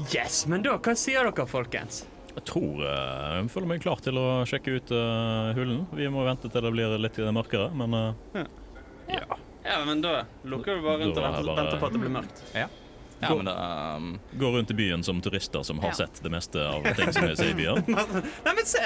[0.09, 1.99] Yes, men da, hva sier dere, folkens?
[2.31, 5.83] Jeg tror eh, jeg føler meg klar til å sjekke ut uh, hulen.
[5.93, 8.47] Vi må vente til det blir litt mørkere, men uh, ja.
[9.07, 12.01] Ja, men da lukker du bare rundt og er venter, bare- venter på at det
[12.03, 12.41] blir mørkt.
[12.55, 12.67] Ja,
[13.31, 15.99] men da um, Gå rundt i byen som turister som har Ja.
[16.03, 17.83] sett det meste av ting som er i byen.
[17.87, 18.83] Nei, men se!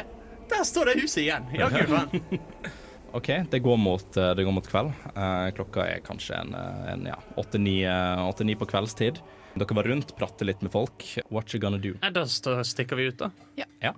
[0.47, 1.47] Der står det huset igjen.
[1.57, 2.39] Ja, gud faen.
[3.17, 4.91] OK, det går mot, eh, det går mot kveld.
[5.15, 9.17] Uh, klokka er kanskje en, eh, en ja, åtte-ni på kveldstid.
[9.57, 11.03] Dere var rundt, prater litt med folk.
[11.33, 11.95] What you gonna do?
[12.03, 13.31] Nei, Da stikker vi ut, da.
[13.57, 13.93] Ja.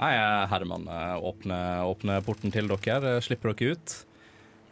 [0.00, 0.88] Nei, eh, Herman
[1.22, 3.94] åpner, åpner porten til dere, slipper dere ut.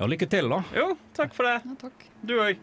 [0.02, 0.56] Ja, lykke til, da.
[0.74, 1.60] Jo, takk for det.
[1.62, 2.00] Ja, takk.
[2.26, 2.58] Du òg.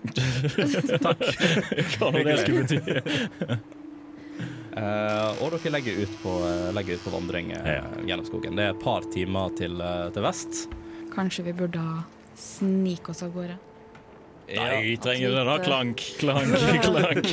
[1.94, 2.78] Hva nå det skulle bety.
[4.74, 7.84] Uh, og dere legger ut på, eh, legger ut på vandring uh, Ja.
[8.02, 8.58] gjennom skogen.
[8.58, 10.64] Det er et par timer til, uh, til vest.
[11.14, 11.86] Kanskje vi burde
[12.34, 13.54] snike oss av gårde.
[14.50, 15.58] Nei, trenger det da.
[15.62, 16.50] Klank, klank,
[16.82, 17.30] klank.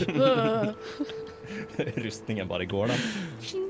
[2.06, 3.66] Rustningen bare går, da.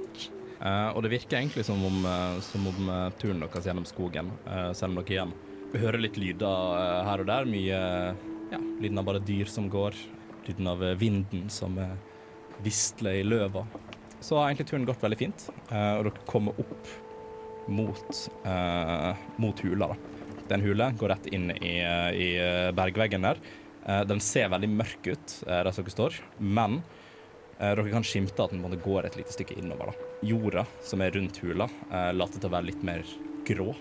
[0.58, 4.32] Eh, og det virker egentlig som om, uh, som om uh, turen deres gjennom skogen,
[4.74, 5.36] selv om dere igjen
[5.78, 7.50] hører litt lyder her og der.
[7.50, 7.82] Mye
[8.54, 9.98] ja, lyden av bare dyr som går,
[10.48, 11.94] lyden av vinden som uh,
[12.66, 13.68] visler i løva.
[14.18, 16.88] Så har egentlig turen gått veldig fint, og dere kommer opp
[17.70, 18.22] mot,
[19.38, 19.92] mot hula.
[19.92, 20.40] da.
[20.50, 21.76] Den hule går rett inn i,
[22.18, 22.30] i
[22.74, 23.38] bergveggen der.
[24.10, 26.80] Den ser veldig mørk ut der dere står, men
[27.62, 29.94] dere kan skimte at den går et lite stykke innover.
[29.94, 30.07] da.
[30.22, 33.04] Jorda som er rundt hula, eh, later til å være litt mer
[33.48, 33.74] grå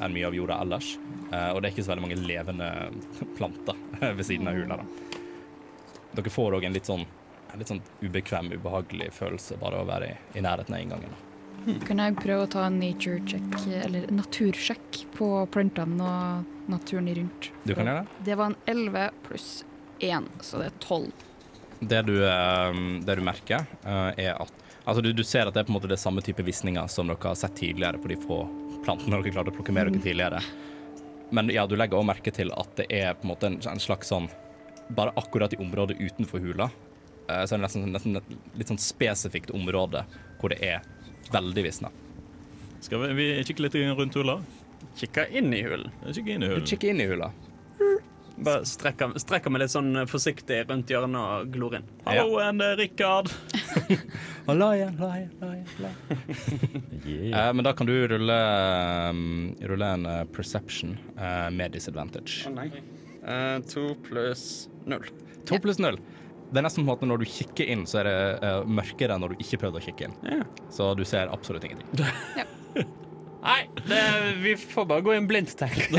[0.00, 0.96] enn mye av jorda ellers.
[1.32, 2.70] Eh, og det er ikke så veldig mange levende
[3.38, 3.78] planter
[4.18, 4.80] ved siden av hula.
[4.82, 5.20] da.
[6.16, 7.06] Dere får òg en litt sånn,
[7.52, 11.14] en litt sånn ubekvem, ubehagelig følelse bare å være i, i nærheten av inngangen.
[11.14, 11.22] da.
[11.82, 17.48] Kan jeg prøve å ta en nature check, eller natursjekk, på plantene og naturen rundt?
[17.64, 18.20] Du kan gjøre det.
[18.28, 19.48] Det var en 11 pluss
[20.04, 21.24] 1, så det er 12.
[21.80, 25.64] Det du, eh, det du merker, eh, er at Altså, du, du ser at det
[25.64, 28.16] er på en måte det samme type visninger som dere har sett tidligere på de
[28.22, 28.36] få
[28.86, 30.42] plantene dere klarte å plukke med dere tidligere.
[31.34, 33.82] Men ja, du legger også merke til at det er på en måte en, en
[33.82, 34.28] slags sånn
[34.94, 36.68] Bare akkurat i området utenfor hula,
[37.26, 40.04] eh, så er det nesten, nesten et litt sånn spesifikt område
[40.38, 40.84] hvor det er
[41.34, 41.90] veldig visna.
[42.86, 44.36] Skal vi, vi kikke litt rundt hula?
[45.00, 45.90] Kikke inn i hulen.
[46.06, 46.68] Kikke inn i Du hulen.
[46.70, 47.32] kikker inn i hula.
[48.36, 51.86] Bare strekker, strekker meg litt sånn eh, forsiktig rundt hjørnet og glor inn.
[52.04, 53.28] Hallo det er Rikard.
[54.46, 55.66] La igjen, la igjen, la igjen.
[57.06, 58.36] Eh, men da kan du rulle,
[59.10, 62.44] um, rulle en uh, perception uh, med disadvantage.
[62.46, 62.68] Å nei.
[63.26, 65.02] Eh, to pluss null.
[65.46, 65.98] To pluss null.
[66.52, 69.16] Det er nesten på en måte når du kikker inn, så er det eh, mørkere
[69.16, 70.14] enn når du ikke prøvde å kikke inn.
[70.30, 70.44] Ja.
[70.70, 71.90] Så du ser absolutt ingenting.
[73.46, 73.98] Nei, det,
[74.42, 75.90] vi får bare gå inn blindt, tenk.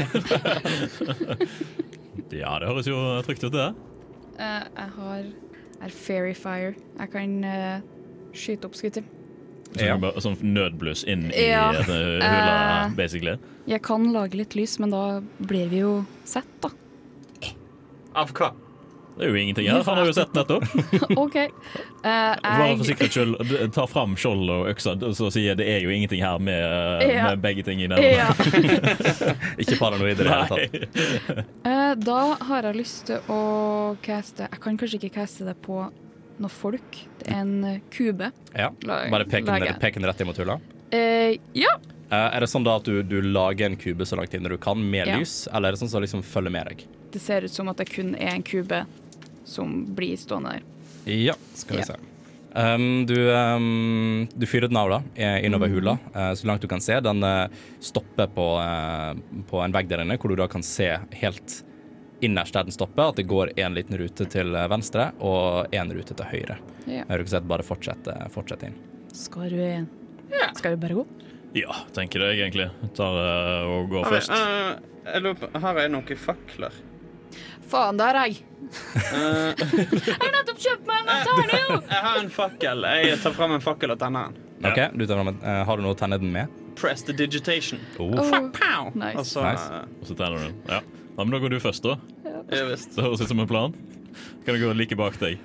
[2.32, 3.68] Ja, det høres jo trygt ut, det.
[4.40, 5.24] Uh, jeg har
[5.82, 6.74] er Fairy Fire.
[7.00, 7.80] Jeg kan uh,
[8.34, 9.04] skyte opp skuter.
[9.74, 9.98] Så Ja.
[9.98, 11.70] bare, sånn nødbluss inn i Ja.
[11.72, 12.96] uh, hula, Eh.
[12.96, 13.38] basically.
[13.68, 16.70] Jeg kan lage litt lys, men da blir vi jo sett, da.
[18.16, 18.52] Av hva?
[19.18, 19.82] Det er jo ingenting her.
[19.82, 20.64] Han har jo sett nettopp.
[21.24, 21.36] OK.
[21.38, 21.50] Eh,
[22.04, 25.94] Bare for sikkerhets skyld, ta fram skjoldet og øksa, så sier jeg det er jo
[25.94, 27.24] ingenting her med, uh, Ja.
[27.32, 27.98] med begge ting i den.
[28.04, 28.30] ja.
[29.62, 31.48] Ikke paranoid i det hele tatt.
[31.66, 33.40] Eh, da har jeg lyst til å
[34.06, 35.80] caste Jeg kan kanskje ikke caste det på
[36.38, 37.00] noe folk.
[37.18, 38.30] Det er en eh, kube.
[38.54, 38.70] Ja.
[38.86, 39.46] Bare pek
[39.98, 40.60] den, rett imot hula.
[40.94, 41.74] Uh, ja.
[42.08, 44.56] Uh, er det sånn da at du, du lager en kube så langt inn du
[44.62, 45.18] kan med Ja.
[45.18, 46.86] lys, eller er det sånn som liksom følger med deg?
[47.12, 48.86] Det ser ut som at det kun er en kube
[49.48, 50.68] som blir stående der.
[51.08, 51.94] Ja, skal vi Ja.
[51.94, 52.04] se.
[52.58, 54.98] Um, du, um, du fyrer den av da,
[55.46, 56.96] innover hula, uh, så langt du kan se.
[57.06, 57.46] Den uh,
[57.80, 59.14] stopper på, uh,
[59.50, 61.60] på en vegg der inne, hvor du da kan se helt
[62.26, 66.18] innerst der den stopper, at det går en liten rute til venstre og en rute
[66.18, 66.58] til høyre.
[66.90, 67.04] Ja.
[67.06, 68.78] Har du ikke sett, bare fortsett, eh, fortsett inn.
[69.14, 69.88] Skal du
[70.58, 71.06] Skal du bare gå?
[71.56, 72.68] Ja, tenker jeg egentlig.
[72.98, 74.34] Tar uh, og går først.
[74.34, 76.74] jeg lurer på, Her er noen fakler?
[77.68, 78.44] Faen, der er jeg!
[78.68, 79.64] Eh,
[80.08, 81.84] Jeg har nettopp kjøpt meg en terning!
[81.88, 82.86] jeg har en fakkel.
[83.04, 84.44] Jeg tar fram en fakkel og tenner den.
[84.64, 84.72] Ja.
[84.72, 86.54] Ok, du tar frem, en, eh, Har du noe å tenne den med?
[86.78, 87.80] Press the digitation.
[88.00, 88.12] Oh.
[88.22, 88.92] Oh, Pow!
[88.98, 89.18] Nice.
[89.22, 89.68] Og så Nice.
[89.74, 90.56] eh, Og så tenner du den.
[90.70, 90.82] Ja.
[90.82, 91.98] ja, men da går du først, da.
[92.54, 92.96] Ja visst.
[92.96, 93.74] Det høres ut som en plan.
[94.46, 95.38] Kan du gå like bak deg?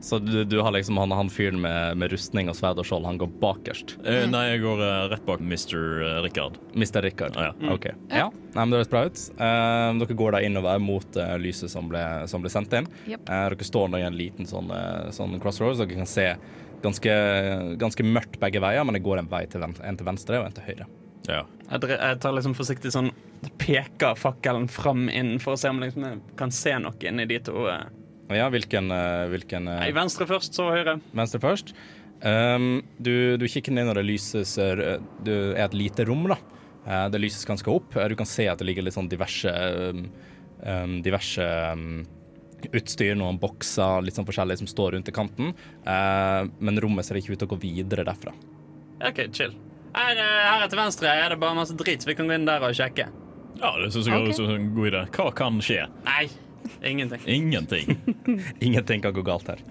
[0.00, 3.06] Så du, du har liksom han, han fyren med, med rustning og sverd og skjold,
[3.06, 3.96] han går bakerst.
[4.02, 6.22] Uh, nei, jeg går uh, rett bak Mr.
[6.24, 6.58] Richard.
[6.74, 7.06] Mr.
[7.06, 7.30] Mr.
[7.36, 7.72] ah, Ja.
[7.74, 7.90] OK.
[8.10, 9.20] Ja, Nei, men det høres bra ut.
[9.38, 12.88] Uh, dere går da innover mot eh, lyset som ble, som ble sendt inn.
[13.06, 13.28] Yep.
[13.28, 15.78] Eh, dere står nå i en liten sånn, eh, sånn crossroads.
[15.78, 16.26] Dere kan se
[16.82, 17.14] ganske,
[17.80, 20.48] ganske mørkt begge veier, men det går en vei til ven en til venstre og
[20.48, 20.88] en til høyre.
[21.28, 21.44] Ja.
[21.70, 23.10] Jeg, tar liksom forsiktig sånn
[23.60, 27.38] Peker fakkelen fram inn for å se om liksom jeg kan se noe inni de
[27.44, 27.68] to.
[27.70, 27.86] eh.
[28.30, 30.98] Ja, hvilken, eh, hvilken eh, Nei, venstre først, så høyre.
[31.16, 31.74] Venstre først.
[32.20, 36.36] Um, du, du kikker ned når det lyses eh, Det er et lite rom, da.
[36.84, 37.96] Eh, det lyses ganske opp.
[37.96, 39.50] Du kan se at det ligger litt sånn diverse
[39.90, 40.06] um,
[41.00, 42.02] Diverse um,
[42.76, 45.54] utstyr, noen bokser, litt sånn forskjellig som står rundt i kanten.
[45.86, 48.34] Uh, men rommet ser ikke ut til å gå videre derfra.
[49.00, 49.56] OK, chill.
[49.96, 52.62] Her, her til venstre er det bare masse drit, så vi kan gå inn der
[52.62, 53.08] og sjekke.
[53.56, 54.36] ja, det syns jeg okay.
[54.44, 55.02] er en god idé.
[55.16, 55.88] Hva kan skje?
[56.04, 56.28] Nei,
[56.84, 57.20] ingenting.
[57.26, 57.98] Ingenting.
[58.60, 59.62] Ingenting kan gå galt her.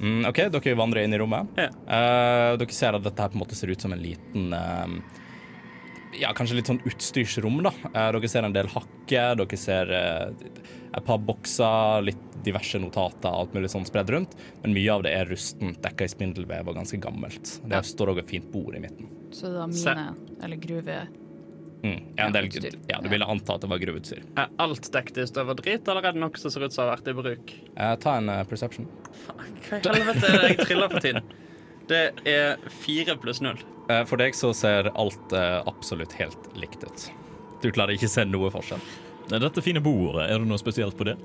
[0.00, 1.48] Mm, OK, dere vandrer inn i rommet.
[1.56, 1.70] Ja.
[1.88, 4.86] Uh, dere ser at dette her på en måte ser ut som en liten uh,
[6.20, 7.72] Ja, kanskje litt sånn utstyrsrom, da.
[7.92, 9.90] Uh, dere ser en del hakker, dere ser
[10.96, 14.36] et par bokser, litt diverse notater, alt mulig sånn spredd rundt.
[14.62, 17.56] Men mye av det er rustent, dekka i spindelvev og ganske gammelt.
[17.66, 17.82] Det Ja.
[17.84, 19.08] står òg et fint bord i midten.
[19.34, 19.94] Så det er Se.
[19.94, 20.98] mine, eller gruve...
[21.82, 21.98] Mm.
[22.16, 22.48] Ja, en del,
[22.88, 24.22] ja, du ville anta at det var gruveutstyr.
[24.40, 26.86] Er alt dekket i støv og drit, eller er det noe som ser ut som
[26.86, 27.52] har vært i bruk?
[27.76, 28.88] Uh, ta en uh, perception.
[29.68, 31.32] Hva i helvete er det jeg triller for tiden?
[31.86, 33.60] Det er fire pluss null.
[33.86, 37.08] Uh, for deg så ser alt absolutt helt likt ut.
[37.62, 38.82] Du klarer ikke se noe forskjell.
[39.30, 41.16] Dette fine bordet, er det noe spesielt på det?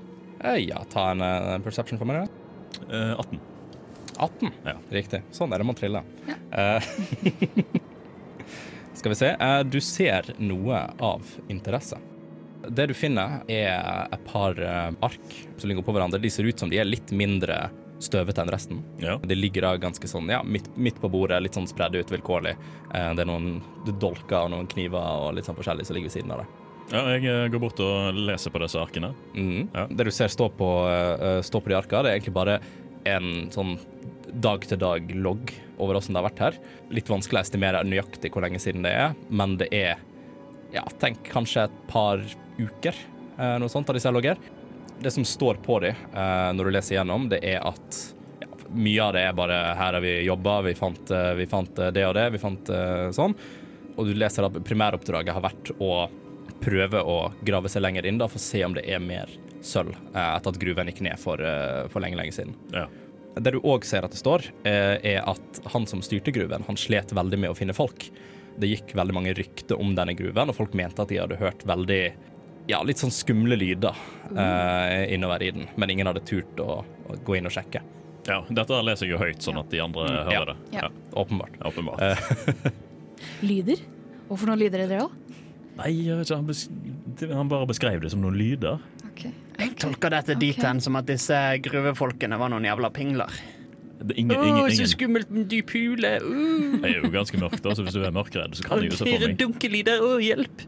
[0.44, 2.26] Eh, ja, ta en perception for meg.
[2.26, 2.98] da.
[2.98, 3.40] Eh, 18.
[4.18, 4.52] 18.
[4.66, 4.76] Ja.
[4.90, 5.22] Riktig.
[5.34, 6.06] Sånn er det man triller.
[6.28, 6.82] Ja.
[9.02, 9.28] Skal vi se.
[9.40, 11.98] Eh, du ser noe av interesse.
[12.70, 16.20] Det du finner, er et par eh, ark som ligger på hverandre.
[16.22, 18.84] De ser ut som de er litt mindre støvete enn resten.
[19.02, 19.16] Ja.
[19.18, 22.54] De ligger da ganske sånn, ja, midt, midt på bordet, litt sånn spredd ut vilkårlig.
[22.94, 23.56] Eh, det er noen
[23.90, 26.48] dolker og noen kniver og litt sånn forskjellig som ligger ved siden av det.
[26.94, 29.16] ja, jeg går bort og leser på disse arkene.
[29.34, 29.64] Mm.
[29.74, 29.88] Ja.
[29.90, 30.70] Det du ser stå på,
[31.42, 32.62] stå på de arka, det er egentlig bare
[33.10, 33.80] en sånn
[34.32, 36.60] dag-til-dag-logg over åssen det har vært her.
[36.94, 40.02] Litt vanskelig å estimere nøyaktig hvor lenge siden det er, men det er
[40.72, 42.24] ja, tenk kanskje et par
[42.60, 42.96] uker,
[43.38, 44.40] eh, noe sånt av disse logger.
[45.02, 48.02] Det som står på de eh, når du leser gjennom, det er at
[48.44, 51.94] ja, mye av det er bare her har vi jobba, vi eh, vi fant eh,
[51.96, 53.36] det og det, vi fant eh, sånn.
[53.98, 56.08] Og du leser at primæroppdraget har vært å
[56.62, 59.32] prøve å grave seg lenger inn da, for å se om det er mer
[59.66, 62.56] sølv eh, etter at gruven gikk ned for, eh, for lenge, lenge siden.
[62.74, 62.88] Ja.
[63.36, 66.80] Det du òg ser at det står, eh, er at han som styrte gruven, han
[66.80, 68.10] slet veldig med å finne folk.
[68.60, 71.64] Det gikk veldig mange rykter om denne gruven, og folk mente at de hadde hørt
[71.66, 72.02] veldig
[72.70, 73.96] ja, litt sånn skumle lyder
[74.36, 77.82] eh, innover i den, men ingen hadde turt å, å gå inn og sjekke.
[78.28, 80.58] Ja, dette leser jeg jo høyt, sånn at de andre mm, hører det.
[80.76, 80.84] Ja.
[80.86, 80.92] Ja,
[81.24, 81.56] Åpenbart.
[81.66, 82.04] åpenbart.
[82.06, 82.70] Eh,
[83.50, 83.82] Lyder?
[84.28, 85.40] Hvorfor noen lyder er det, da?
[85.80, 88.78] Nei, jeg vet ikke, han, bes han bare beskrev det som noen lyder.
[89.62, 93.32] Jeg tolker dette dit hen som at disse gruvefolkene var noen jævla pingler.
[94.02, 94.88] Det er ingen, ingen, ingen.
[94.90, 96.16] skummelt med dyp hule!
[96.26, 96.80] Uh.
[96.82, 98.96] Det er jo ganske mørkt, da, så hvis du er mørkredd, så kan du jo
[98.98, 99.36] se for meg.
[99.38, 100.64] dunkelyder, å hjelp!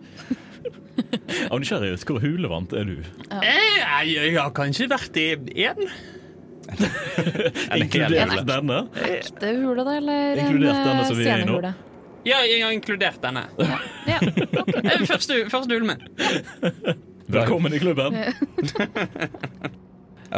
[1.51, 2.99] Av nysgjerrighet, hvor hulevant er du?
[3.31, 3.39] Ja.
[3.41, 5.25] Jeg, jeg har kanskje vært i
[5.65, 5.81] én.
[7.81, 8.77] Inkludert denne?
[9.07, 11.57] Ekte hule, da, eller Inkludert en denne eh, som vi er i nå?
[11.57, 11.73] scenehule?
[12.23, 13.47] Ja, jeg har inkludert denne.
[13.59, 13.79] Ja.
[14.83, 17.03] Eh, Første, første hulen min.
[17.33, 18.13] Velkommen i klubben.
[18.13, 18.39] jeg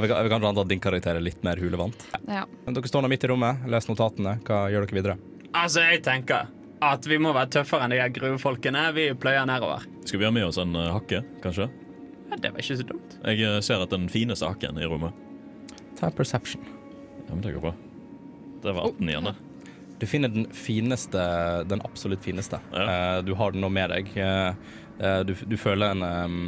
[0.01, 2.05] vil, jeg vil kanskje anta at din karakter er litt mer hulevant.
[2.27, 2.45] ja.
[2.67, 4.37] Dere står nå midt i rommet, les notatene.
[4.47, 5.15] Hva gjør dere videre?
[5.55, 6.47] Altså, jeg tenker
[6.85, 8.85] at vi må være tøffere enn de her gruvefolkene.
[8.95, 9.83] Vi pløyer nedover.
[10.05, 11.67] Skal vi ha med oss en uh, hakke, kanskje?
[12.29, 13.17] Ja, det var ikke så dumt.
[13.23, 15.13] Jeg eh, ser at den fineste hakken i rommet.
[15.99, 16.63] Ta perception.
[17.27, 17.73] Ja, men det går bra.
[18.63, 19.35] Det var 18 igjen, det.
[20.01, 21.21] Du finner den fineste,
[21.69, 22.59] den absolutt fineste.
[22.73, 24.09] Eh, du har den nå med deg.
[25.27, 26.43] Du, du føler en um,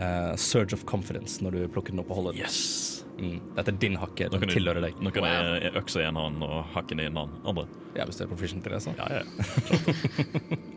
[0.00, 2.48] eh, surge of confidence når du plukker den opp og holder den.
[2.48, 3.04] Yes!
[3.20, 3.38] Mm.
[3.56, 4.30] Dette er din hakke.
[4.32, 4.98] Den du, tilhører deg.
[5.04, 7.38] nå kan jeg jeg økse i en hånd og hakken i en hånd.
[7.44, 7.66] andre.
[7.94, 8.96] Ja, hvis du er proficient til det, så.
[8.96, 9.24] Ja, ja.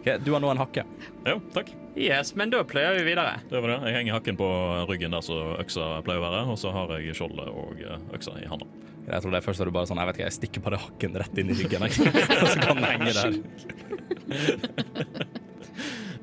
[0.00, 0.84] Ok, du har nå en hakke.
[1.26, 1.70] Jo, takk.
[1.98, 3.40] Yes, men da pløyer vi videre.
[3.50, 3.78] Det var det.
[3.88, 4.48] Jeg henger hakken på
[4.88, 8.36] ryggen der så øksa pleier å være, og så har jeg skjoldet og eh, øksa
[8.40, 8.68] i handa.
[9.10, 10.80] Jeg tror det er først er du bare sånn, jeg vet ikke, jeg stikker bare
[10.80, 13.30] hakken rett inn i ryggen, og så kan den henge der.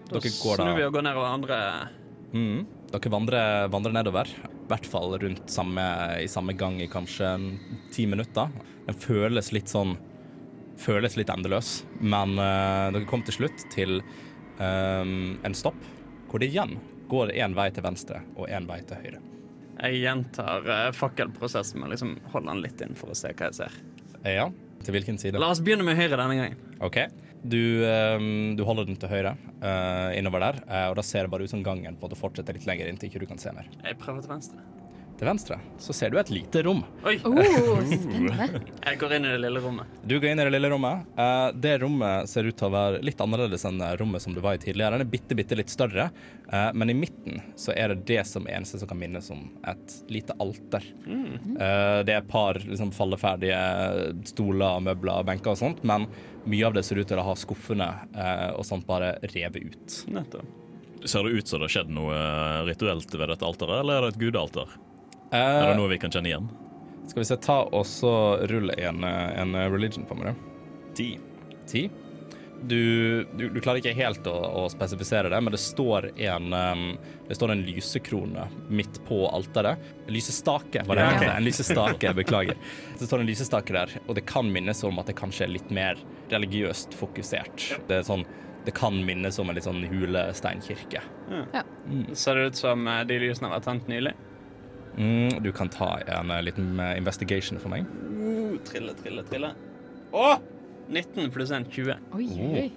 [0.07, 1.57] Dere går Snur vi og går ned over andre
[2.33, 4.29] mm, Dere vandrer, vandrer nedover.
[4.31, 5.83] I hvert fall rundt samme,
[6.23, 7.33] i samme gang i kanskje
[7.95, 8.51] ti minutter.
[8.87, 9.97] Den føles litt sånn
[10.77, 11.71] Føles litt endeløs,
[12.05, 13.95] men uh, dere kom til slutt til
[14.61, 15.79] um, en stopp
[16.29, 16.75] hvor det igjen
[17.09, 19.21] går én vei til venstre og én vei til høyre.
[19.77, 23.49] Jeg gjentar uh, fakkelprosessen med å liksom holde den litt inn for å se hva
[23.49, 23.79] jeg ser.
[24.21, 24.45] Ja,
[24.85, 25.41] til hvilken side?
[25.41, 26.61] La oss begynne med høyre denne gangen.
[26.85, 26.99] OK.
[27.47, 31.31] Du, ehm, du holder den til høyre uh, innover der, uh, og da ser det
[31.31, 33.53] bare ut som gangen på en måte fortsetter litt lenger inntil ikke du kan se
[33.55, 33.69] mer.
[33.83, 34.65] Jeg prøver til venstre.
[35.17, 36.83] Til venstre så ser du et lite rom.
[37.07, 37.15] Oi!
[37.25, 38.61] Oh, spennende.
[38.83, 39.95] Jeg går inn i det lille rommet.
[40.05, 41.07] Du går inn i det lille rommet.
[41.17, 44.43] Uh, det rommet ser ut til å være litt annerledes enn det rommet som du
[44.45, 44.93] var i tidligere.
[44.93, 46.11] Den er bitte, bitte litt større,
[46.45, 49.97] eh, men i midten så er det det som eneste som kan minnes om et
[50.13, 50.85] lite alter.
[51.09, 53.57] Eh, det er et par liksom, falleferdige
[54.35, 56.05] stoler, møbler, og benker og sånt, men
[56.47, 59.97] mye av det ser ut til å ha skuffene eh, og sånt bare revet ut.
[60.15, 60.45] Nettopp.
[61.07, 64.07] Ser det ut som det har skjedd noe eh, rituelt ved dette alteret, eller er
[64.07, 64.71] det et gudealter?
[65.31, 66.47] Eh, Er det noe vi kan kjenne igjen?
[67.07, 68.11] Skal vi se, ta og så
[68.51, 70.91] rulle en, eh, en religion på meg, da.
[70.97, 71.09] Ti.
[71.69, 71.85] Ti.
[72.61, 76.85] Du, du, du klarer ikke helt å, å spesifisere det, men det står en um,
[77.27, 79.83] Det står en lysekrone midt på alteret.
[80.09, 82.57] Lysestake, var det Ja, det En lysestake, beklager.
[82.97, 85.69] Det står en lysestake der, og det kan minnes om at det kanskje er litt
[85.69, 86.01] mer
[86.33, 87.69] religiøst fokusert.
[87.87, 88.25] Det er sånn
[88.67, 90.99] det kan minnes om en litt sånn hulesteinkirke.
[92.11, 94.11] Ser det ut som eh, de lysene har vært tent nylig?
[94.97, 97.87] Mm, du kan ta en eh, liten eh, investigation for meg.
[98.17, 99.53] Uh, trille, trille, trille.
[100.11, 100.25] Å!
[100.89, 101.97] 19 pluss 1, 20.
[102.17, 102.67] Oi, oi.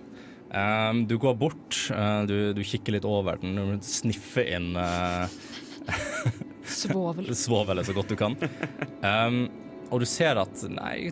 [0.51, 5.31] Um, du går bort, uh, du, du kikker litt over den, du sniffer inn uh,
[6.67, 7.31] Svovel.
[7.39, 8.35] svovelet så godt du kan.
[9.05, 9.45] Um,
[9.91, 11.11] og du ser at nei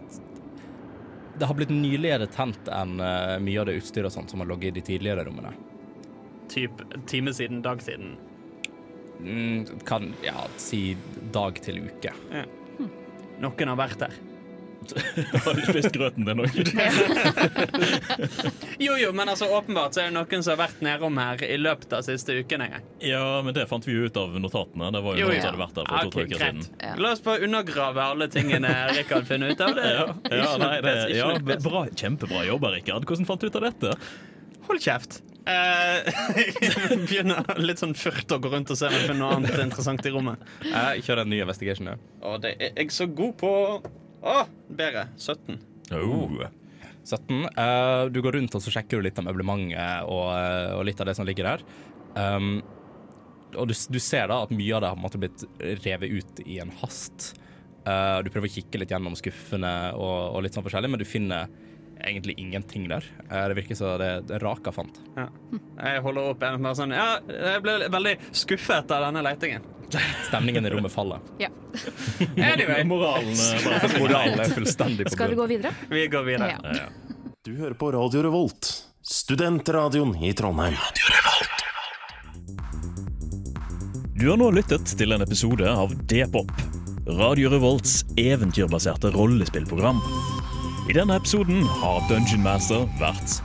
[1.38, 4.72] Det har blitt nyligere tent enn uh, mye av det utstyret sånt som har ligget
[4.72, 5.54] i de tidligere rommene.
[6.50, 8.16] Typ time siden, dag siden.
[9.22, 10.96] Mm, kan ja, si
[11.34, 12.14] dag til uke.
[13.38, 14.18] Noen har vært der.
[15.44, 16.58] Har du spist grøten din òg?
[18.78, 21.56] Jo, jo, men altså åpenbart så er det noen som har vært nedom her i
[21.58, 22.84] løpet av siste uken en gang.
[23.02, 24.90] Ja, men det fant vi jo ut av notatene.
[24.94, 25.42] Det var jo Jo, noen ja.
[25.42, 26.62] som hadde vært der for to-tre uker greit.
[26.62, 26.80] siden.
[26.86, 26.92] Ja.
[27.02, 29.74] La oss bare undergrave alle tingene Rikard finner ut av.
[29.78, 29.86] Det.
[29.98, 31.26] Ja, ja, nei, det, ja,
[31.64, 33.06] bra, Kjempebra jobba, Rikard.
[33.08, 33.94] Hvordan fant du ut av dette?
[34.68, 35.20] Hold kjeft.
[35.48, 39.56] Jeg begynner litt sånn furt å gå rundt og se om jeg finner noe annet
[39.64, 40.42] interessant i rommet.
[40.68, 41.88] Jeg kjør en ny investigation.
[41.88, 41.96] Ja.
[42.28, 43.52] Og det er jeg så god på.
[44.22, 44.38] Å,
[44.68, 45.08] bedre.
[45.16, 45.58] 17.
[45.94, 46.48] Oh.
[47.08, 47.46] 17.
[47.56, 51.00] Uh, du går rundt og så sjekker du litt av møblementet og, eh, og litt
[51.00, 51.64] av det som ligger der.
[52.18, 52.58] Um,
[53.56, 55.44] og du, du ser da at mye av det har måte blitt
[55.86, 57.32] revet ut i en hast.
[57.86, 61.08] Uh, du prøver å kikke litt gjennom skuffene og, og litt sånn forskjellig, men du
[61.08, 61.48] finner
[62.04, 63.06] egentlig ingenting der.
[63.30, 65.00] Uh, det virker som det, det Raka fant.
[65.16, 65.30] Ja.
[65.78, 69.64] Jeg holder opp en bare sånn Ja, jeg ble veldig skuffet av denne leitingen.
[70.28, 71.20] Stemningen i rommet faller.
[71.40, 71.48] Ja.
[72.36, 75.72] Anyway, Moralen eh, Moralen er fullstendig på Skal vi gå videre?
[75.88, 76.50] vi går videre.
[76.62, 76.74] Ja.
[76.74, 77.24] Ja.
[77.44, 78.68] Du hører på Radio Revolt,
[79.02, 80.76] studentradioen i Trondheim.
[84.18, 86.50] Du har nå lyttet til en episode av D-pop,
[87.20, 90.00] Radio Revolts eventyrbaserte rollespillprogram.
[90.90, 93.38] I denne episoden har Dungeon Master vært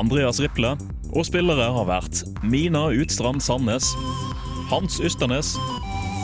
[0.00, 0.76] Andreas Riple,
[1.10, 3.90] og spillere har vært Mina Utstrand Sandnes,
[4.70, 5.56] Hans Ysternes